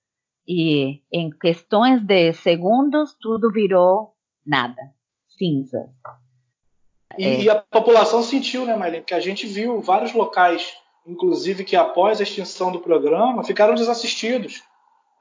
[0.46, 4.14] E em questões de segundos, tudo virou
[4.46, 4.80] nada,
[5.28, 5.90] cinza.
[7.18, 7.40] E, É.
[7.42, 9.04] e a população sentiu, né, Maylene?
[9.04, 10.74] Que a gente viu vários locais,
[11.06, 14.62] inclusive que após a extinção do programa, ficaram desassistidos.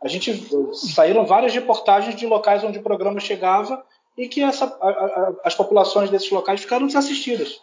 [0.03, 0.33] A gente
[0.73, 3.83] saíram várias reportagens de locais onde o programa chegava
[4.17, 7.59] e que essa, a- a- as populações desses locais ficaram desassistidas.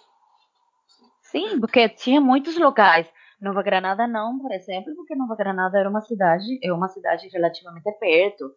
[1.22, 3.06] Sim, porque tinha muitos locais.
[3.40, 7.90] Nova Granada não, por exemplo, porque Nova Granada era uma cidade, é uma cidade relativamente
[7.98, 8.50] perto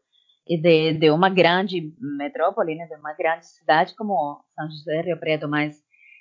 [0.45, 5.17] e de, de uma grande metrópole, né, de uma grande cidade como São José Rio
[5.19, 5.77] Preto, mas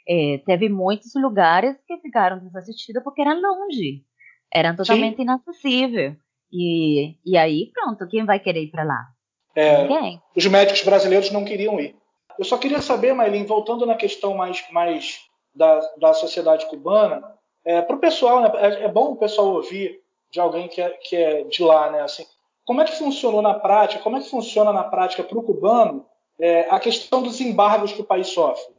[0.08, 4.04] eh, teve muitos lugares que ficaram desassistidos porque eram longe,
[4.52, 6.16] eram totalmente inacessíveis.
[6.52, 9.06] E, e aí, pronto, quem vai querer ir para lá?
[9.55, 10.22] É, Ninguém.
[10.36, 11.94] os médicos brasileiros não queriam ir.
[12.38, 15.20] Eu só queria saber, Maylin, voltando na questão mais, mais
[15.55, 17.22] da, da sociedade cubana,
[17.64, 20.00] é, para o pessoal, né, é, é bom o pessoal ouvir
[20.30, 22.00] de alguém que é, que é de lá, né?
[22.00, 22.24] Assim,
[22.64, 24.03] como é que funcionou na prática?
[24.03, 26.07] Como é que funciona na prática para o cubano
[26.40, 28.74] é, a questão dos embargos que o país sofre?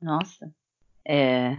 [0.00, 0.52] Nossa,
[1.04, 1.56] é,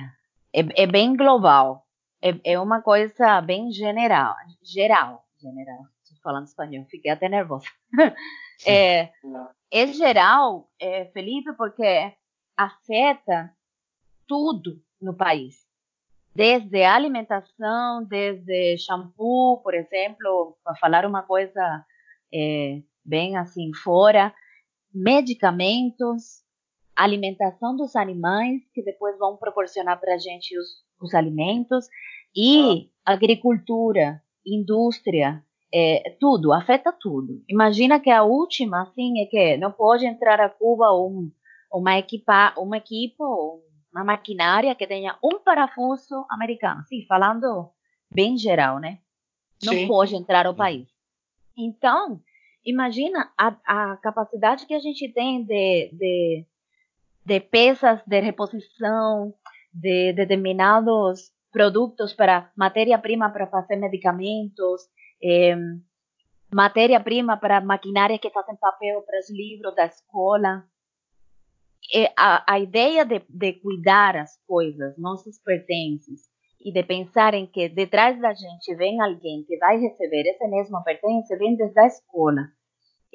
[0.54, 1.84] é, é bem global.
[2.22, 4.36] É, é uma coisa bem general.
[4.62, 5.26] Geral.
[5.42, 5.80] General.
[6.04, 7.66] Estou falando espanhol, fiquei até nervosa.
[8.66, 9.12] é,
[9.72, 9.88] é.
[9.88, 12.14] geral, é, Felipe, porque
[12.58, 13.52] afeta
[14.28, 15.64] tudo no país.
[16.36, 21.86] Desde a alimentação, desde shampoo, por exemplo, para falar uma coisa
[22.34, 24.34] é, bem assim fora,
[24.94, 26.42] medicamentos,
[26.96, 31.88] alimentação dos animais, que depois vão proporcionar para a gente os, os alimentos,
[32.36, 35.44] e agricultura, indústria,
[35.74, 37.44] é, tudo, afeta tudo.
[37.50, 41.32] Imagina que a última, assim, é que não pode entrar a Cuba um,
[41.72, 43.62] uma, equipa, uma equipe, um
[43.94, 46.84] uma maquinária que tenha um parafuso americano.
[46.88, 47.70] Sim, falando
[48.12, 48.98] bem geral, né?
[49.64, 49.88] Não Sim.
[49.88, 50.88] pode entrar ao país.
[51.56, 52.20] Então,
[52.66, 56.46] imagina a, a capacidade que a gente tem de, de,
[57.24, 59.34] de peças de reposição,
[59.72, 64.82] de determinados produtos para matéria-prima para fazer medicamentos,
[65.24, 65.56] eh,
[66.54, 70.64] matéria-prima para maquinárias que fazem papel para os livros da escola.
[72.16, 76.22] A, a ideia de, de cuidar as coisas, nossos pertences,
[76.64, 80.82] e de pensar em que detrás da gente vem alguém que vai receber esse mesmo
[80.84, 82.48] pertence, vem desde a escola.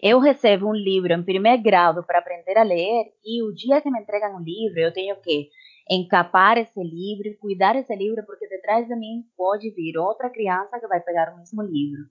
[0.00, 3.90] Eu recebo um livro em primeiro grau para aprender a ler e o dia que
[3.90, 5.48] me entregam o livro eu tenho que
[5.90, 10.86] encapar esse livro, cuidar esse livro, porque detrás de mim pode vir outra criança que
[10.86, 12.06] vai pegar o mesmo livro.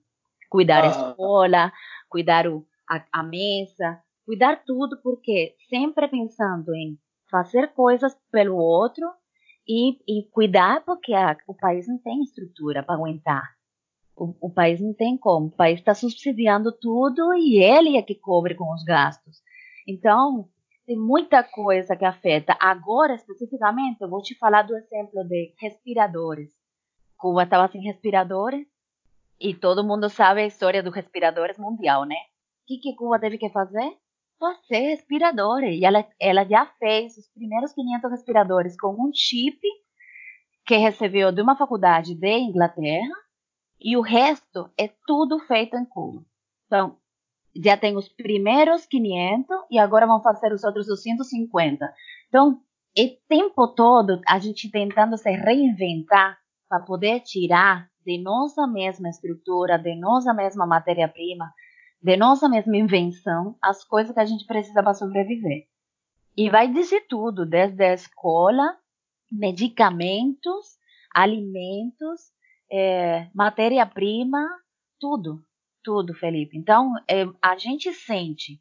[0.50, 0.86] Cuidar ah.
[0.86, 1.72] a escola,
[2.08, 6.98] cuidar o, a, a mesa, cuidar tudo, porque sempre pensando em
[7.30, 9.06] fazer coisas pelo outro
[9.66, 13.56] e, e cuidar porque a, o país não tem estrutura para aguentar.
[14.16, 15.46] O, o, país não tem como.
[15.46, 19.40] O país está subsidiando tudo e ele é que cobre com os gastos.
[19.86, 20.48] Então,
[20.88, 22.56] tem muita coisa que afeta.
[22.58, 26.48] Agora, especificamente, eu vou te falar do exemplo de respiradores.
[27.18, 28.66] Cuba estava sem respiradores
[29.38, 32.14] e todo mundo sabe a história dos respiradores mundial, né?
[32.14, 33.98] O que, que Cuba teve que fazer?
[34.40, 35.78] Fazer respiradores.
[35.78, 39.60] E ela, ela já fez os primeiros 500 respiradores com um chip
[40.64, 43.14] que recebeu de uma faculdade de Inglaterra
[43.78, 46.24] e o resto é tudo feito em Cuba.
[46.66, 46.96] Então,
[47.56, 51.92] já tem os primeiros 500 e agora vão fazer os outros 250.
[52.28, 52.60] Então,
[52.98, 56.38] o tempo todo a gente tentando se reinventar
[56.68, 61.52] para poder tirar de nossa mesma estrutura, de nossa mesma matéria-prima,
[62.02, 65.66] de nossa mesma invenção, as coisas que a gente precisa para sobreviver.
[66.36, 68.76] E vai dizer tudo, desde a escola,
[69.30, 70.78] medicamentos,
[71.14, 72.32] alimentos,
[72.70, 74.46] é, matéria-prima,
[75.00, 75.42] tudo
[75.88, 76.58] tudo, Felipe.
[76.58, 78.60] Então, é, a gente sente.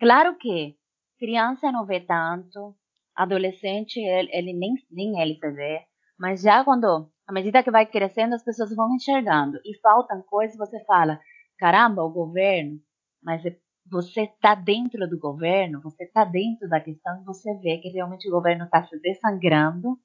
[0.00, 0.74] Claro que
[1.16, 2.74] criança não vê tanto,
[3.14, 5.84] adolescente, ele, ele nem, nem ele se vê,
[6.18, 10.56] mas já quando, à medida que vai crescendo, as pessoas vão enxergando e faltam coisas,
[10.56, 11.20] você fala,
[11.56, 12.80] caramba, o governo,
[13.22, 13.56] mas é,
[13.88, 18.32] você está dentro do governo, você está dentro da questão, você vê que realmente o
[18.32, 19.96] governo está se desangrando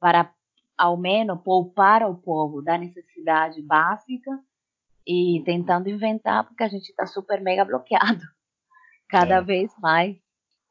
[0.00, 0.32] para,
[0.74, 4.30] ao menos, poupar ao povo da necessidade básica
[5.08, 8.20] e tentando inventar, porque a gente está super mega bloqueado
[9.08, 9.40] cada é.
[9.40, 10.18] vez mais.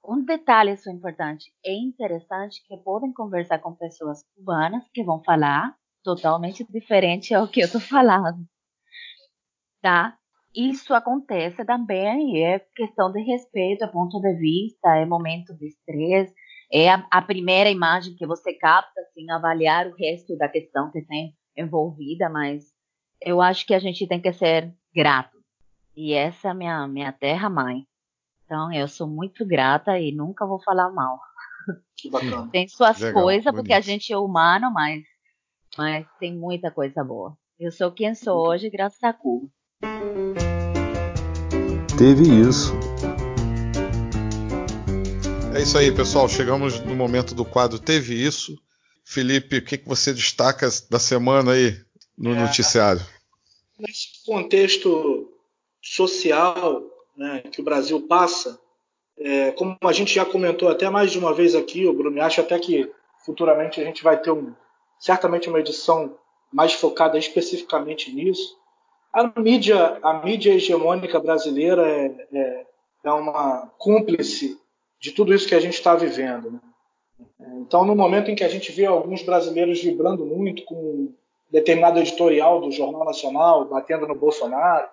[0.08, 5.76] Um detalhe só importante, é interessante que podem conversar com pessoas cubanas que vão falar
[6.04, 8.46] totalmente diferente ao que eu estou falando,
[9.82, 10.16] tá?
[10.56, 16.34] Isso acontece também, é questão de respeito, é ponto de vista, é momento de estresse,
[16.72, 21.06] é a, a, primeira imagem que você capta, assim, avaliar o resto da questão que
[21.06, 22.77] tem envolvida, mas
[23.22, 25.38] eu acho que a gente tem que ser grato.
[25.96, 27.86] E essa é a minha, minha terra mãe.
[28.46, 31.20] Então eu sou muito grata e nunca vou falar mal.
[31.98, 32.48] Que bacana.
[32.50, 35.04] tem suas Legal, coisas, porque a gente é humano, mas,
[35.78, 37.36] mas tem muita coisa boa.
[37.60, 39.50] Eu sou quem sou hoje graças a Cuba.
[41.98, 42.72] Teve isso.
[45.56, 46.30] É isso aí, pessoal.
[46.30, 48.54] Chegamos no momento do quadro Teve Isso.
[49.04, 51.76] Felipe, o que, que você destaca da semana aí?
[52.18, 53.02] No é, noticiário?
[53.80, 55.32] Nesse contexto
[55.82, 56.82] social
[57.16, 58.60] né, que o Brasil passa,
[59.18, 62.42] é, como a gente já comentou até mais de uma vez aqui, o Bruno, acho
[62.42, 62.92] até que
[63.26, 64.54] futuramente a gente vai ter um,
[65.00, 66.18] certamente uma edição
[66.52, 68.58] mais focada especificamente nisso.
[69.12, 72.66] A mídia, a mídia hegemônica brasileira é, é,
[73.04, 74.60] é uma cúmplice
[75.00, 76.52] de tudo isso que a gente está vivendo.
[76.52, 76.60] Né?
[77.62, 81.14] Então, no momento em que a gente vê alguns brasileiros vibrando muito com
[81.50, 84.88] determinado editorial do Jornal Nacional batendo no Bolsonaro,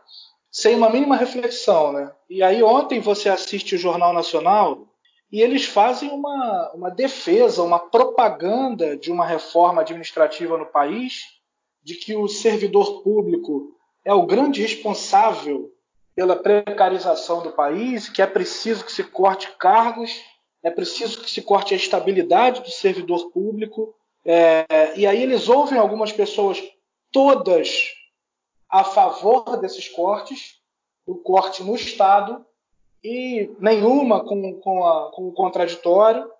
[0.51, 2.13] sem uma mínima reflexão, né?
[2.31, 4.87] E aí ontem você assiste o Jornal Nacional
[5.33, 11.25] e eles fazem uma, uma defesa, uma propaganda de uma reforma administrativa no país,
[11.83, 13.75] de que o servidor público
[14.05, 15.73] é o grande responsável
[16.15, 20.23] pela precarização do país, que é preciso que se corte cargos,
[20.63, 23.95] é preciso que se corte a estabilidade do servidor público,
[24.25, 26.63] é, e aí eles ouvem algumas pessoas,
[27.13, 27.93] todas
[28.69, 30.61] a favor desses cortes,
[31.07, 32.45] do corte no Estado,
[33.03, 36.31] e nenhuma com, com, a, com o contraditório,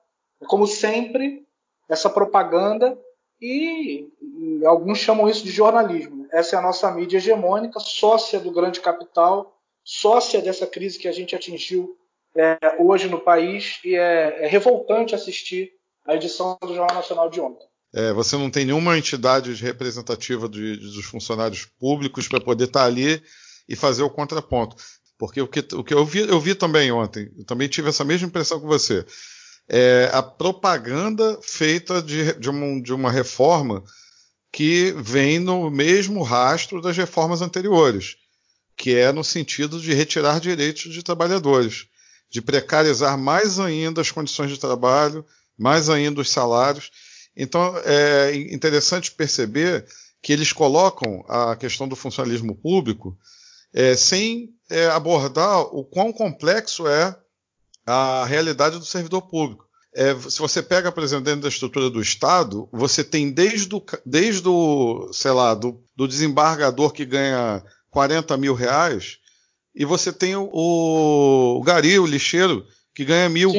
[0.47, 1.47] como sempre,
[1.89, 2.99] essa propaganda,
[3.41, 6.27] e, e, alguns chamam isso de jornalismo.
[6.33, 9.55] Essa é a nossa mídia hegemônica, sócia do grande capital,
[9.85, 11.99] sócia dessa crise que a gente atingiu
[12.35, 15.73] é, hoje no país, e é, é revoltante assistir
[16.07, 17.67] a edição do Jornal Nacional de ontem.
[17.95, 22.81] É, você não tem nenhuma entidade representativa de, de, dos funcionários públicos para poder estar
[22.81, 23.23] tá ali
[23.69, 24.77] e fazer o contraponto.
[25.17, 28.05] Porque o que, o que eu, vi, eu vi também ontem, eu também tive essa
[28.05, 29.07] mesma impressão que você.
[29.69, 33.83] É a propaganda feita de, de, uma, de uma reforma
[34.53, 38.17] que vem no mesmo rastro das reformas anteriores,
[38.77, 41.87] que é no sentido de retirar direitos de trabalhadores,
[42.29, 45.25] de precarizar mais ainda as condições de trabalho,
[45.57, 46.91] mais ainda os salários.
[47.37, 49.87] Então é interessante perceber
[50.23, 53.17] que eles colocam a questão do funcionalismo público
[53.73, 57.17] é, sem é, abordar o quão complexo é
[57.87, 59.65] a realidade do servidor público.
[59.95, 63.85] É, se você pega, por exemplo, dentro da estrutura do Estado, você tem desde o,
[64.05, 69.19] desde o sei lá, do, do desembargador que ganha 40 mil reais,
[69.75, 73.53] e você tem o, o, o gari, o lixeiro, que ganha mil.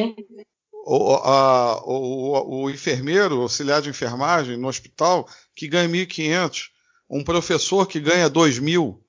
[0.88, 6.69] O, a, o, o, enfermeiro, auxiliar de enfermagem no hospital, que ganha 1.500.
[7.09, 9.03] Um professor que ganha 2 mil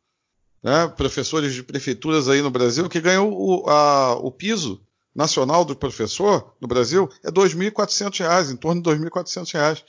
[0.63, 4.83] né, professores de prefeituras aí no Brasil, que ganham o, a, o piso
[5.15, 9.85] nacional do professor no Brasil é R$ 2.400, em torno de R$ 2.400.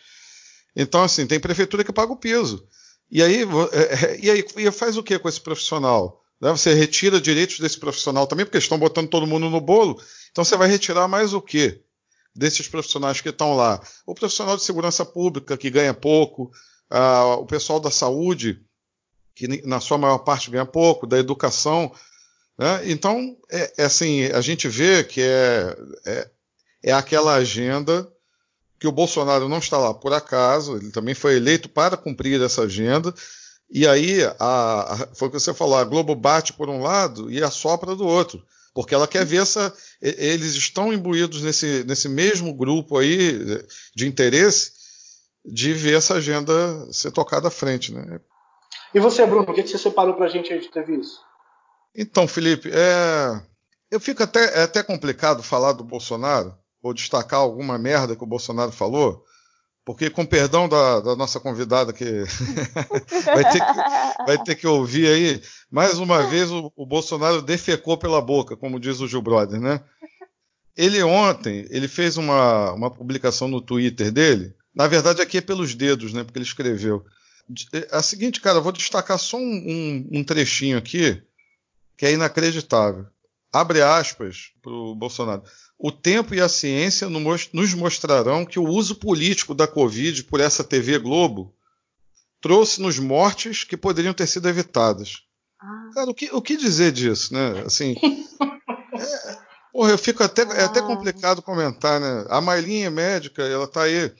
[0.75, 2.67] Então, assim, tem prefeitura que paga o piso.
[3.09, 6.21] E aí, é, é, e aí e faz o que com esse profissional?
[6.39, 6.51] Né?
[6.51, 9.99] Você retira direitos desse profissional também, porque estão botando todo mundo no bolo.
[10.31, 11.81] Então você vai retirar mais o quê?
[12.35, 13.81] Desses profissionais que estão lá.
[14.05, 16.51] O profissional de segurança pública, que ganha pouco,
[17.39, 18.61] o pessoal da saúde,
[19.37, 21.91] que na sua maior parte ganha pouco, da educação.
[22.57, 22.89] Né?
[22.91, 26.29] Então, é, é, assim, a gente vê que é, é,
[26.83, 28.11] é, aquela agenda
[28.79, 32.63] que o Bolsonaro não está lá por acaso, ele também foi eleito para cumprir essa
[32.63, 33.13] agenda.
[33.69, 37.29] E aí, a, a, foi o que você falou, a Globo bate por um lado
[37.31, 38.43] e assopra do outro,
[38.77, 39.75] porque ela quer ver essa.
[39.99, 43.39] Eles estão imbuídos nesse, nesse mesmo grupo aí
[43.95, 44.71] de interesse
[45.43, 46.53] de ver essa agenda
[46.93, 47.91] ser tocada à frente.
[47.91, 48.21] Né?
[48.93, 51.19] E você, Bruno, o que, você separou para a gente aí de teve isso?
[51.95, 53.41] Então, Felipe, é...
[53.89, 58.27] eu fico até, é até complicado falar do Bolsonaro, ou destacar alguma merda que o
[58.27, 59.25] Bolsonaro falou,
[59.87, 62.03] porque, com perdão da, da nossa convidada que...
[63.23, 67.97] vai, ter que vai ter que ouvir aí, mais uma vez o, o Bolsonaro defecou
[67.97, 69.81] pela boca, como diz o Gil Brother, né?
[70.75, 75.73] Ele ontem, ele fez uma, uma publicação no Twitter dele, na verdade aqui é pelos
[75.73, 76.21] dedos, né?
[76.21, 77.05] Porque ele escreveu.
[77.71, 81.23] É a seguinte, cara, eu vou destacar só um, um, um trechinho aqui
[81.95, 83.05] que é inacreditável.
[83.53, 85.43] Abre aspas para o Bolsonaro.
[85.79, 90.63] O tempo e a ciência nos mostrarão que o uso político da Covid por essa
[90.63, 91.53] TV Globo
[92.41, 95.23] trouxe-nos mortes que poderiam ter sido evitadas.
[95.59, 95.89] Ah.
[95.93, 97.63] Cara, o que, o que, dizer disso, né?
[97.65, 99.37] Assim, é,
[99.71, 100.83] porra, eu fico até, é até ah.
[100.83, 102.25] complicado comentar, né?
[102.29, 104.11] A Mailinha é médica, ela está aí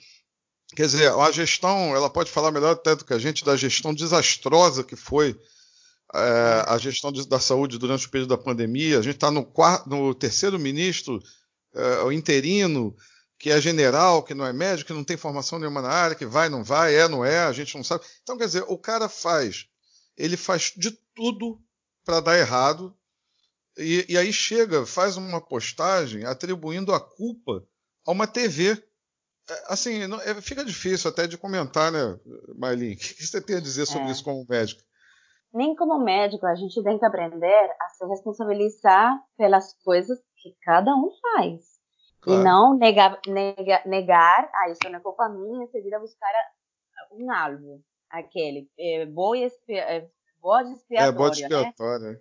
[0.76, 3.94] Quer dizer, a gestão, ela pode falar melhor até do que a gente da gestão
[3.94, 5.38] desastrosa que foi
[6.14, 8.98] é, a gestão da saúde durante o período da pandemia.
[8.98, 9.50] A gente está no,
[9.86, 11.22] no, terceiro ministro,
[11.74, 12.94] é, o interino,
[13.38, 16.26] que é general, que não é médico, que não tem formação nenhuma na área, que
[16.26, 18.04] vai, não vai, é, não é, a gente não sabe.
[18.22, 19.66] Então, quer dizer, o cara faz,
[20.16, 21.60] ele faz de tudo
[22.04, 22.96] para dar errado,
[23.76, 27.64] e, e aí chega, faz uma postagem atribuindo a culpa
[28.04, 28.82] a uma TV
[29.50, 32.18] é, assim, não, é, fica difícil até de comentar, né,
[32.56, 32.94] Marlene?
[32.94, 34.10] O que você tem a dizer sobre é.
[34.10, 34.82] isso como médico?
[35.52, 40.94] Nem como médico, a gente tem que aprender a se responsabilizar pelas coisas que cada
[40.94, 41.78] um faz.
[42.20, 42.40] Claro.
[42.40, 46.32] E não negar, negar, negar, ah, isso não é culpa minha, e seguir a buscar
[47.12, 47.80] um alvo,
[48.10, 50.08] aquele, é, boa, é,
[50.40, 52.20] bode expiatório, é, bode expiatório, né?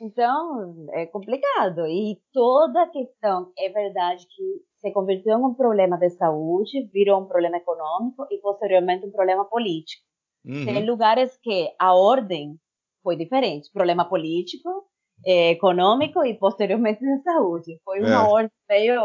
[0.00, 1.86] Então, é complicado.
[1.86, 7.22] E toda a questão, é verdade que se convirtió em um problema de saúde, virou
[7.22, 10.04] um problema econômico e posteriormente um problema político.
[10.44, 10.64] Uhum.
[10.64, 12.58] Tem lugares que a ordem
[13.02, 14.88] foi diferente, problema político,
[15.24, 17.80] eh, econômico e posteriormente de saúde.
[17.84, 18.18] Foi uma é.
[18.18, 19.02] ordem meio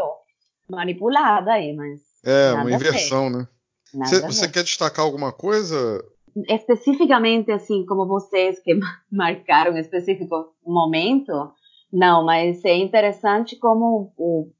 [0.69, 3.47] manipulada aí, mas é uma inversão, né?
[3.93, 6.03] Você, você quer destacar alguma coisa?
[6.49, 8.73] Especificamente assim, como vocês que
[9.11, 11.31] marcaram um específico momento,
[11.91, 14.51] não, mas é interessante como o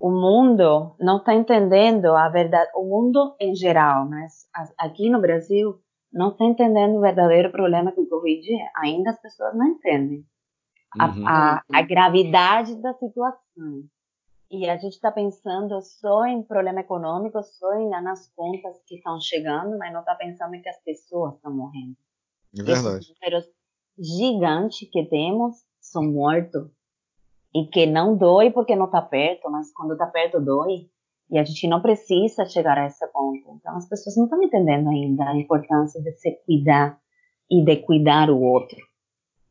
[0.00, 5.78] o mundo não está entendendo a verdade, o mundo em geral, mas aqui no Brasil
[6.10, 8.70] não está entendendo o verdadeiro problema que o Covid é.
[8.76, 10.24] Ainda as pessoas não entendem
[10.98, 11.28] a, uhum.
[11.28, 13.84] a, a gravidade da situação.
[14.50, 19.20] E a gente está pensando só em problema econômico, só em, nas contas que estão
[19.20, 21.96] chegando, mas não está pensando em que as pessoas estão morrendo.
[22.58, 23.04] É verdade.
[23.04, 23.44] Esses números
[23.96, 26.68] gigantes que temos são mortos
[27.54, 30.90] e que não dói porque não está perto, mas quando está perto dói.
[31.30, 33.56] E a gente não precisa chegar a esse ponto.
[33.56, 37.00] Então, as pessoas não estão entendendo ainda a importância de se cuidar
[37.48, 38.76] e de cuidar o outro.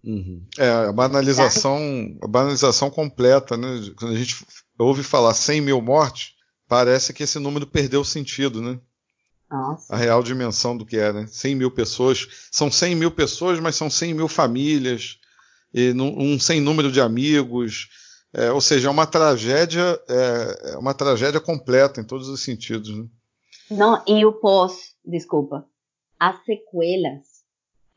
[0.04, 0.45] Uhum.
[0.58, 3.91] É, a banalização, a banalização completa, né?
[3.97, 4.45] Quando a gente
[4.78, 6.36] ouve falar 100 mil mortes,
[6.68, 8.80] parece que esse número perdeu o sentido, né?
[9.52, 9.93] Nossa.
[9.93, 11.26] A real dimensão do que é, né?
[11.28, 12.28] 100 mil pessoas.
[12.52, 15.18] São 100 mil pessoas, mas são 100 mil famílias,
[15.74, 17.89] e um sem número de amigos.
[18.34, 22.95] É, ou seja, é uma tragédia, é, é, uma tragédia completa em todos os sentidos.
[22.95, 23.08] Né?
[23.72, 25.66] Não, e o pós, desculpa,
[26.20, 27.26] as sequelas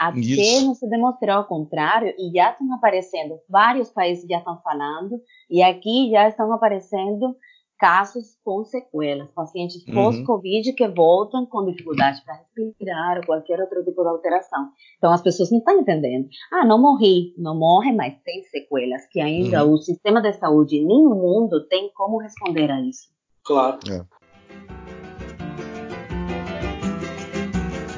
[0.09, 0.67] até Isso.
[0.67, 5.63] não se demonstrar o contrário, e já estão aparecendo, vários países já estão falando, e
[5.63, 7.35] aqui já estão aparecendo
[7.83, 9.95] casos com sequelas, pacientes uhum.
[9.95, 14.69] pós-Covid que voltam com dificuldade para respirar ou qualquer outro tipo de alteração.
[14.99, 16.29] Então as pessoas não estão entendendo.
[16.53, 19.73] Ah, não morri, não morre, mas tem sequelas que ainda uhum.
[19.73, 23.09] o sistema de saúde nem o mundo tem como responder a isso.
[23.45, 23.81] Claro.
[23.91, 24.05] É.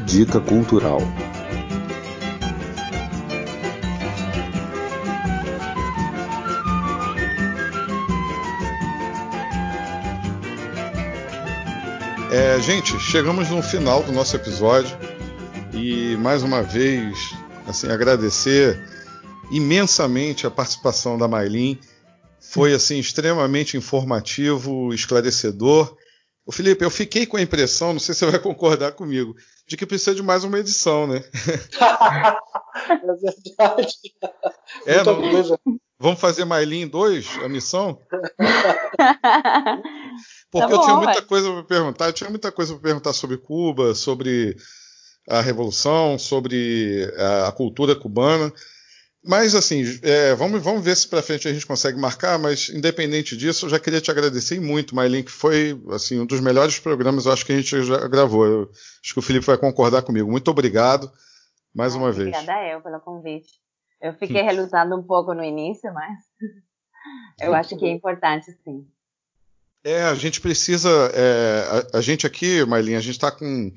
[0.06, 0.98] Dica cultural.
[12.36, 14.98] É, gente, chegamos no final do nosso episódio
[15.72, 17.32] e mais uma vez,
[17.64, 18.76] assim, agradecer
[19.52, 21.78] imensamente a participação da Mailin.
[22.40, 25.96] Foi assim extremamente informativo, esclarecedor.
[26.44, 29.36] O Felipe, eu fiquei com a impressão, não sei se você vai concordar comigo,
[29.66, 31.24] de que precisa de mais uma edição, né?
[32.88, 33.94] é verdade.
[34.86, 35.16] É, não,
[35.98, 37.98] vamos fazer Mailin 2, a missão?
[40.50, 43.12] Porque tá bom, eu tinha muita coisa para perguntar, eu tinha muita coisa para perguntar
[43.12, 44.56] sobre Cuba, sobre
[45.28, 48.52] a revolução, sobre a, a cultura cubana.
[49.26, 53.34] Mas assim, é, vamos, vamos ver se para frente a gente consegue marcar, mas independente
[53.34, 57.24] disso, eu já queria te agradecer muito, Mailin, que foi assim, um dos melhores programas
[57.24, 58.44] eu acho que a gente já gravou.
[58.44, 58.70] Eu,
[59.02, 60.30] acho que o Felipe vai concordar comigo.
[60.30, 61.10] Muito obrigado
[61.74, 62.28] mais uma vez.
[62.28, 63.48] Obrigada eu pelo convite.
[63.98, 66.18] Eu fiquei relutando um pouco no início, mas
[67.40, 68.86] eu acho que é importante sim.
[69.82, 70.90] É, a gente precisa.
[71.14, 73.72] É, a, a, gente aqui, Marlinha, a gente está com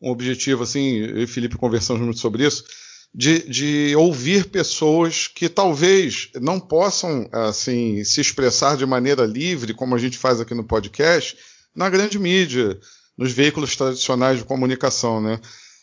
[0.00, 2.64] um objetivo, assim, eu e Felipe conversamos muito sobre isso,
[3.12, 9.94] de, de, ouvir pessoas que talvez não possam, assim, se expressar de maneira livre, como
[9.94, 11.36] a gente faz aqui no podcast,
[11.74, 12.78] na grande mídia,
[13.18, 15.40] nos veículos tradicionais de comunicação, né?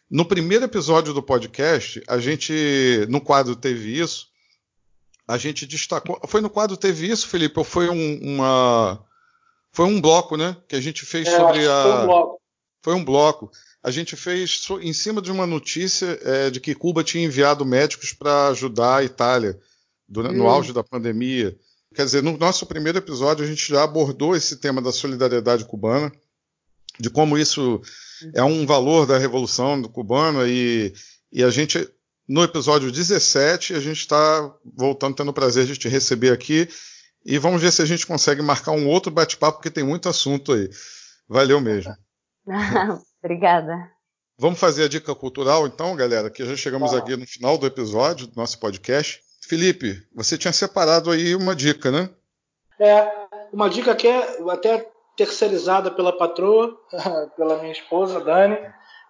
[0.09, 4.27] No primeiro episódio do podcast, a gente, no quadro Teve Isso,
[5.27, 6.19] a gente destacou.
[6.27, 7.59] Foi no quadro Teve Isso, Felipe?
[7.59, 9.05] Ou foi um, uma
[9.77, 10.57] foi um bloco, né?
[10.67, 11.83] Que a gente fez é, sobre a.
[11.83, 12.36] Foi um bloco.
[12.87, 13.51] Foi um bloco.
[13.83, 18.13] A gente fez em cima de uma notícia é, de que Cuba tinha enviado médicos
[18.13, 19.59] para ajudar a Itália
[20.09, 20.21] hum.
[20.31, 21.53] no auge da pandemia.
[21.93, 26.09] Quer dizer, no nosso primeiro episódio a gente já abordou esse tema da solidariedade cubana,
[26.97, 27.81] de como isso
[28.33, 30.93] é um valor da revolução cubana e,
[31.29, 31.89] e a gente
[32.25, 36.69] no episódio 17 a gente está voltando tendo o prazer de te receber aqui
[37.25, 40.53] e vamos ver se a gente consegue marcar um outro bate-papo, porque tem muito assunto
[40.53, 40.69] aí.
[41.27, 41.93] Valeu mesmo.
[43.23, 43.91] Obrigada.
[44.39, 46.97] Vamos fazer a dica cultural, então, galera, que já chegamos tá.
[46.99, 49.21] aqui no final do episódio do nosso podcast.
[49.47, 52.09] Felipe, você tinha separado aí uma dica, né?
[52.79, 53.11] É,
[53.51, 56.77] uma dica que é até terceirizada pela patroa,
[57.35, 58.57] pela minha esposa, Dani.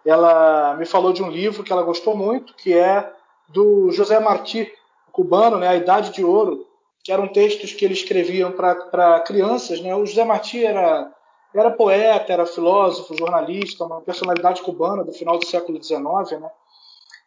[0.05, 3.11] Ela me falou de um livro que ela gostou muito, que é
[3.49, 4.71] do José Martí,
[5.11, 6.65] cubano, né, A Idade de Ouro,
[7.03, 9.81] que eram textos que ele escreviam para crianças.
[9.81, 9.93] Né?
[9.93, 11.11] O José Martí era,
[11.59, 16.39] era poeta, era filósofo, jornalista, uma personalidade cubana do final do século XIX.
[16.39, 16.49] Né?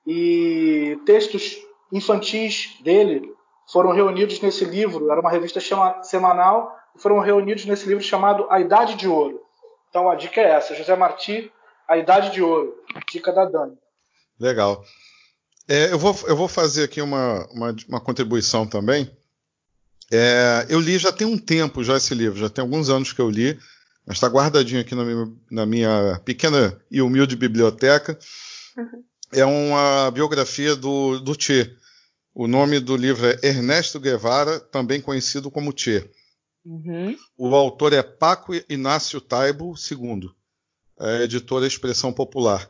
[0.06, 1.58] E textos
[1.92, 3.32] infantis dele
[3.72, 8.60] foram reunidos nesse livro, era uma revista chama, semanal, foram reunidos nesse livro chamado A
[8.60, 9.40] Idade de Ouro.
[9.88, 11.50] Então a dica é essa, José Martí,
[11.88, 12.74] A Idade de Ouro,
[13.10, 13.76] dica da Dani.
[14.38, 14.84] Legal.
[15.68, 19.10] É, eu, vou, eu vou fazer aqui uma, uma, uma contribuição também.
[20.12, 23.20] É, eu li já tem um tempo já esse livro, já tem alguns anos que
[23.20, 23.56] eu li,
[24.10, 28.18] mas está guardadinho aqui na minha, na minha, pequena e humilde biblioteca.
[28.76, 29.04] Uhum.
[29.32, 31.72] É uma biografia do, do Che.
[32.34, 36.10] O nome do livro é Ernesto Guevara, também conhecido como Che.
[36.64, 37.16] Uhum.
[37.38, 40.28] O autor é Paco Inácio Taibo II,
[40.98, 42.68] a editora Expressão Popular.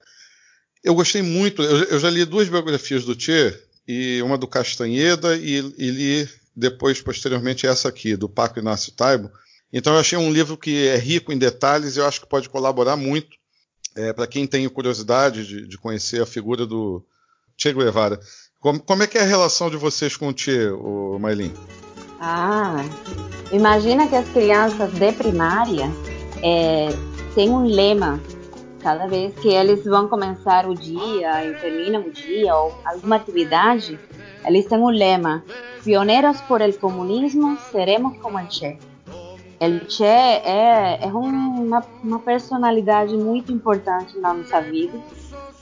[0.84, 3.58] Eu gostei muito, eu, eu, já li duas biografias do Che,
[3.88, 9.30] e uma do Castanheda e, e li depois, posteriormente, essa aqui, do Paco Inácio Taibo.
[9.72, 12.48] Então, eu achei um livro que é rico em detalhes e eu acho que pode
[12.48, 13.38] colaborar muito
[13.96, 17.04] é, para quem tem curiosidade de, de, conhecer a figura do
[17.56, 18.18] Che Guevara.
[18.58, 21.52] Como, como, é que é a relação de vocês com o Che, o Mailin?
[22.20, 22.84] Ah,
[23.52, 25.90] imagina que as crianças de primária
[26.42, 26.88] é,
[27.34, 28.20] tem um lema
[28.82, 33.98] cada vez que eles vão começar o dia e terminam o dia ou alguma atividade,
[34.44, 35.44] eles têm um lema:
[35.84, 38.89] pioneiros por el comunismo, seremos como el Che.
[39.60, 44.98] El Che é, é uma, uma personalidade muito importante na nossa vida.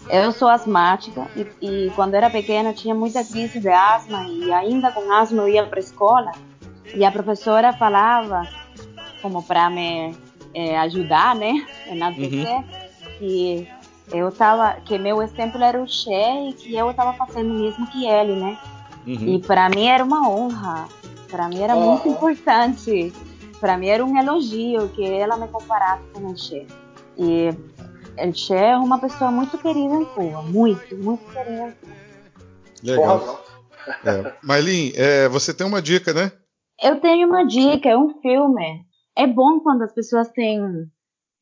[0.08, 4.92] Eu sou asmática e, e quando era pequena tinha muita crise de asma e ainda
[4.92, 6.30] com asma eu ia para a escola
[6.94, 8.48] e a professora falava
[9.20, 10.16] como para me
[10.54, 12.64] é, ajudar, né, na uhum.
[13.18, 13.68] que
[14.12, 16.10] eu tava, que meu exemplo era o Che
[16.48, 18.58] e que eu estava fazendo o mesmo que ele, né?
[19.06, 19.34] Uhum.
[19.34, 20.86] E para mim era uma honra,
[21.28, 21.80] para mim era oh.
[21.80, 23.12] muito importante,
[23.60, 26.66] para mim era um elogio que ela me comparasse com o Che.
[27.16, 27.50] E
[28.18, 31.76] o Che é uma pessoa muito querida em Cuba, muito, muito querida.
[32.82, 33.44] Legal.
[34.04, 34.34] É.
[34.42, 36.32] Maylin, é, você tem uma dica, né?
[36.80, 38.84] Eu tenho uma dica, é um filme.
[39.16, 40.60] É bom quando as pessoas têm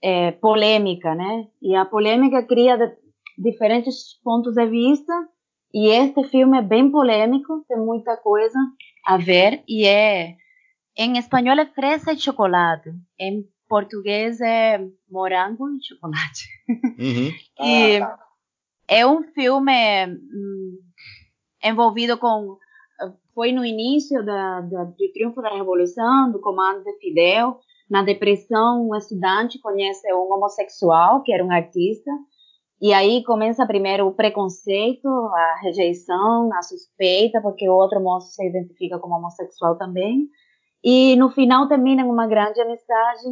[0.02, 1.46] é, polêmica, né?
[1.60, 2.90] E a polêmica cria de,
[3.36, 5.12] diferentes pontos de vista.
[5.74, 8.58] E este filme é bem polêmico, tem muita coisa
[9.04, 9.62] a ver.
[9.68, 10.36] E é.
[10.96, 12.90] Em espanhol é fresa e chocolate.
[13.18, 14.78] Em português é
[15.10, 16.48] morango e chocolate.
[16.98, 17.32] Uhum.
[17.60, 18.18] e ah, tá.
[18.88, 20.78] é um filme hum,
[21.62, 22.58] envolvido com
[23.34, 27.60] foi no início da, da, do triunfo da revolução, do comando de Fidel.
[27.88, 32.10] Na depressão, um estudante conhece um homossexual que era um artista
[32.80, 38.46] e aí começa primeiro o preconceito, a rejeição, a suspeita, porque o outro moço se
[38.46, 40.28] identifica como homossexual também.
[40.82, 43.28] E no final termina uma grande amizade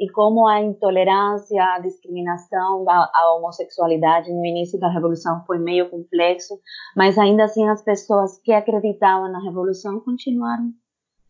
[0.00, 6.58] e como a intolerância, a discriminação à homossexualidade no início da revolução foi meio complexo,
[6.96, 10.72] mas ainda assim as pessoas que acreditavam na revolução continuaram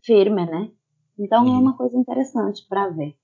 [0.04, 0.70] firmes, né?
[1.18, 1.56] Então uhum.
[1.56, 3.16] é uma coisa interessante para ver.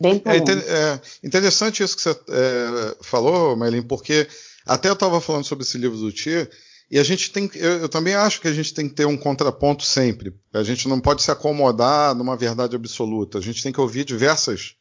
[0.00, 4.26] Bem é, é, interessante isso que você é, falou, Maylin, porque
[4.66, 6.48] até eu estava falando sobre esse livro do Tia,
[6.92, 9.16] e a gente tem, eu, eu, também acho que a gente tem que ter um
[9.16, 10.34] contraponto sempre.
[10.52, 13.38] A gente não pode se acomodar numa verdade absoluta.
[13.38, 14.74] A gente tem que ouvir diversas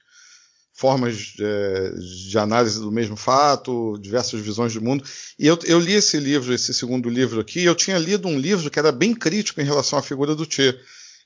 [0.74, 1.92] formas é,
[2.28, 5.06] de análise do mesmo fato, diversas visões do mundo.
[5.40, 8.70] E eu, eu, li esse livro, esse segundo livro aqui, eu tinha lido um livro
[8.70, 10.78] que era bem crítico em relação à figura do Che,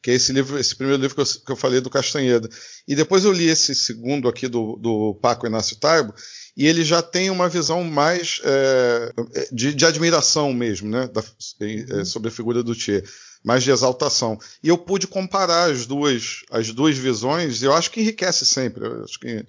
[0.06, 2.48] que é esse livro, esse primeiro livro que eu, que eu falei do Castanheda.
[2.88, 6.14] E depois eu li esse segundo aqui do, do Paco Inácio Taibo,
[6.56, 9.12] e ele já tem uma visão mais é,
[9.52, 11.24] de, de, admiração mesmo, né, da,
[11.60, 13.04] é, sobre a figura do Che
[13.44, 14.38] mais de exaltação.
[14.64, 18.86] E eu pude comparar as duas, as duas visões, e eu acho que enriquece sempre.
[19.04, 19.44] Acho que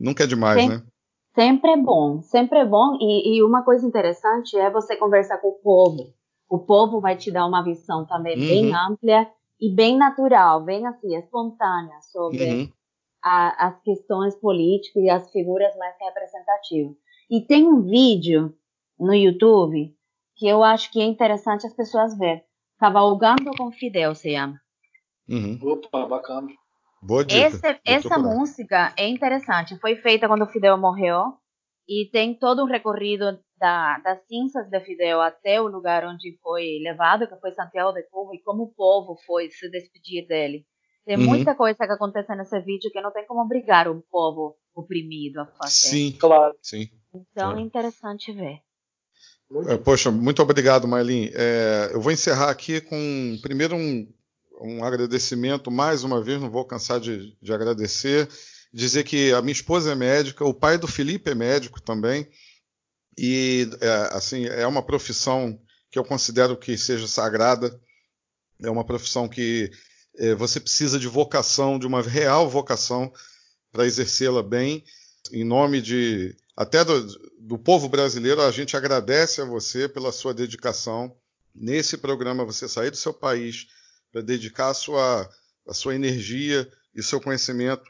[0.00, 0.82] nunca é demais, sempre, né?
[1.36, 2.96] Sempre é bom, sempre é bom.
[3.00, 6.12] E, e, uma coisa interessante é você conversar com o povo.
[6.50, 8.48] O povo vai te dar uma visão também uhum.
[8.48, 12.72] bem ampla e bem natural, bem assim, espontânea sobre uhum.
[13.22, 16.96] a, as questões políticas e as figuras mais representativas.
[17.30, 18.54] E tem um vídeo
[18.98, 19.94] no YouTube
[20.36, 22.46] que eu acho que é interessante as pessoas verem
[22.78, 24.60] Cavalgando com Fidel se chama.
[25.28, 25.58] Uhum.
[25.62, 26.48] Opa, bacana.
[27.02, 27.46] Boa dica.
[27.48, 29.78] Esse, essa música é interessante.
[29.80, 31.34] Foi feita quando o Fidel morreu
[31.88, 36.78] e tem todo um recorrido da, das cinzas de Fidel até o lugar onde foi
[36.82, 40.64] levado, que foi Santiago de Cuba, e como o povo foi se despedir dele.
[41.04, 41.24] Tem uhum.
[41.24, 45.46] muita coisa que acontece nesse vídeo que não tem como obrigar um povo oprimido a
[45.46, 45.88] fazer.
[45.88, 46.54] Sim, claro.
[46.62, 46.88] Sim.
[47.14, 48.60] Então é interessante ver.
[49.50, 49.70] Muito.
[49.70, 51.30] É, poxa, muito obrigado, Marlin.
[51.32, 54.06] É, eu vou encerrar aqui com primeiro um,
[54.60, 58.28] um, agradecimento mais uma vez, não vou cansar de, de, agradecer.
[58.70, 62.28] Dizer que a minha esposa é médica, o pai do Felipe é médico também,
[63.18, 67.78] e é, assim é uma profissão que eu considero que seja sagrada.
[68.62, 69.70] É uma profissão que
[70.16, 73.12] é, você precisa de vocação, de uma real vocação
[73.72, 74.84] para exercê-la bem,
[75.32, 77.06] em nome de até do,
[77.38, 81.16] do povo brasileiro, a gente agradece a você pela sua dedicação
[81.54, 83.66] nesse programa, você sair do seu país
[84.10, 85.30] para dedicar a sua,
[85.66, 87.84] a sua energia e seu conhecimento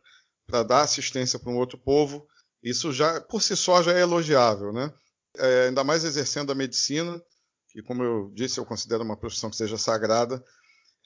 [0.47, 2.27] para dar assistência para um outro povo.
[2.63, 4.93] Isso já, por si só, já é elogiável, né?
[5.37, 7.21] É, ainda mais exercendo a medicina,
[7.71, 10.43] que, como eu disse, eu considero uma profissão que seja sagrada.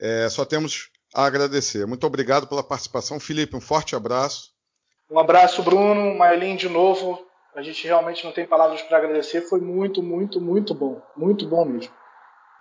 [0.01, 1.87] É, só temos a agradecer.
[1.87, 3.21] Muito obrigado pela participação.
[3.21, 4.53] Felipe, um forte abraço.
[5.11, 6.17] Um abraço, Bruno.
[6.17, 7.27] Mailin, de novo.
[7.55, 9.43] A gente realmente não tem palavras para agradecer.
[9.43, 11.03] Foi muito, muito, muito bom.
[11.17, 11.93] Muito bom mesmo.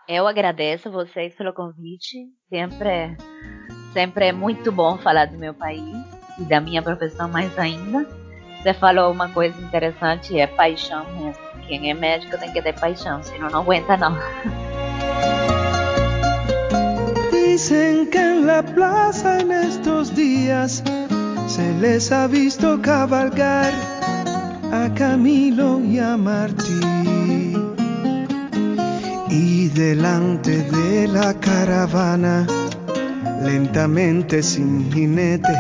[0.08, 2.18] Eu agradeço vocês pelo convite.
[2.50, 3.18] Sempre é,
[3.94, 5.96] sempre é muito bom falar do meu país
[6.38, 8.06] e da minha profissão mais ainda.
[8.62, 11.51] Você falou uma coisa interessante, é paixão mesmo.
[11.72, 14.14] Quem é médico tem que ter paixão, senão não aguenta não.
[17.31, 20.84] Dicen que en la plaza en estos días
[21.48, 23.72] se les ha visto cabalgar
[24.73, 26.81] a Camilo y a Martí.
[29.30, 32.45] Y delante de la caravana,
[33.41, 35.57] lentamente sin jinete,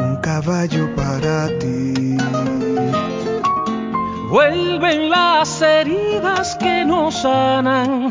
[0.00, 2.16] un caballo para ti.
[4.34, 8.10] Vuelven las heridas que nos sanan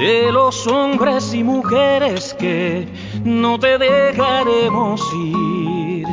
[0.00, 2.88] de los hombres y mujeres que
[3.22, 6.08] no te dejaremos ir.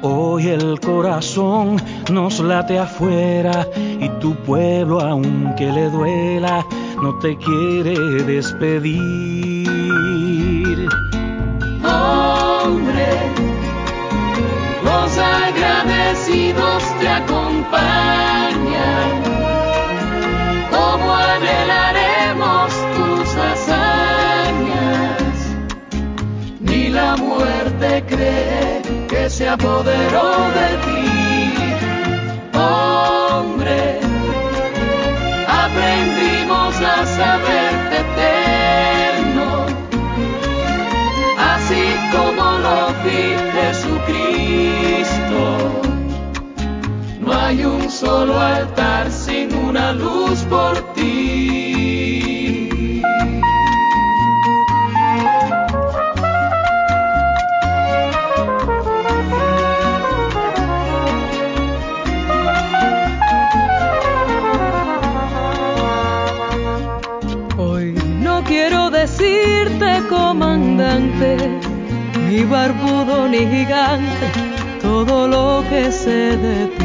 [0.00, 1.76] Hoy el corazón
[2.10, 6.64] nos late afuera y tu pueblo, aunque le duela,
[7.02, 7.94] no te quiere
[8.24, 9.68] despedir.
[11.84, 12.43] Hombre,
[14.94, 19.10] los agradecidos te acompañan.
[20.70, 25.34] Como anhelaremos tus hazañas,
[26.60, 31.04] ni la muerte cree que se apoderó de ti.
[32.58, 34.00] Hombre,
[35.64, 37.63] aprendimos a saberte
[47.44, 53.02] hay un solo altar sin una luz por ti.
[67.58, 71.36] Hoy no quiero decirte comandante,
[72.26, 74.26] ni barbudo ni gigante,
[74.80, 76.83] todo lo que sé de ti.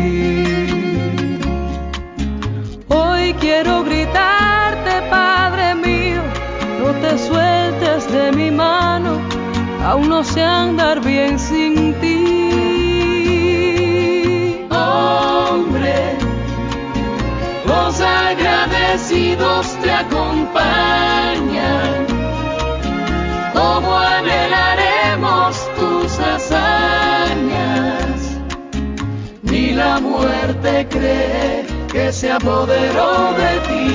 [9.90, 12.20] Aún no sé andar bien sin ti.
[14.70, 16.16] Hombre,
[17.66, 22.06] los agradecidos te acompañan.
[23.54, 28.12] Como anhelaremos tus hazañas,
[29.42, 33.88] ni la muerte cree que se apoderó de ti.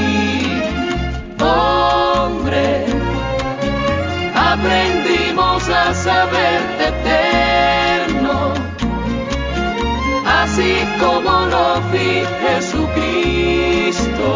[1.40, 2.84] Hombre,
[5.68, 8.52] a saberte eterno
[10.44, 14.28] así como lo vi Jesucristo.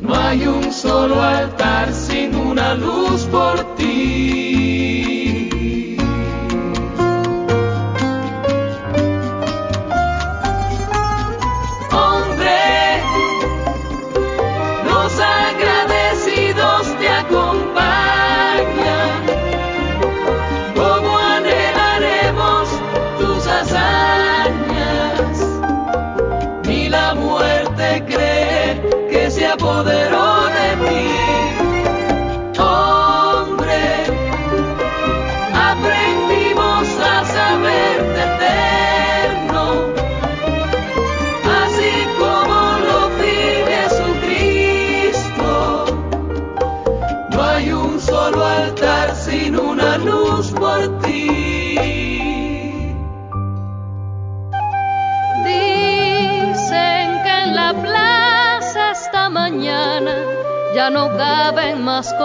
[0.00, 3.77] No hay un solo altar sin una luz por ti.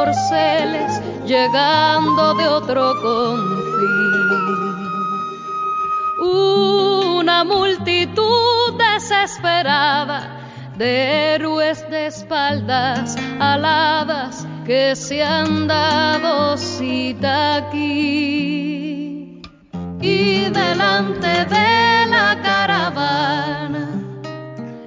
[0.03, 4.33] Corceles llegando de otro confín.
[6.19, 10.41] Una multitud desesperada
[10.77, 19.41] de héroes de espaldas aladas que se han dado cita aquí
[20.01, 23.89] y delante de la caravana,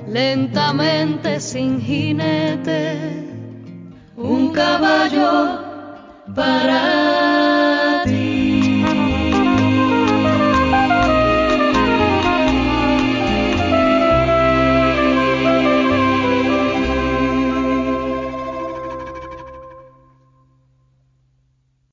[0.06, 2.35] lentamente sin jinete,
[4.76, 5.58] caballo
[6.34, 6.75] para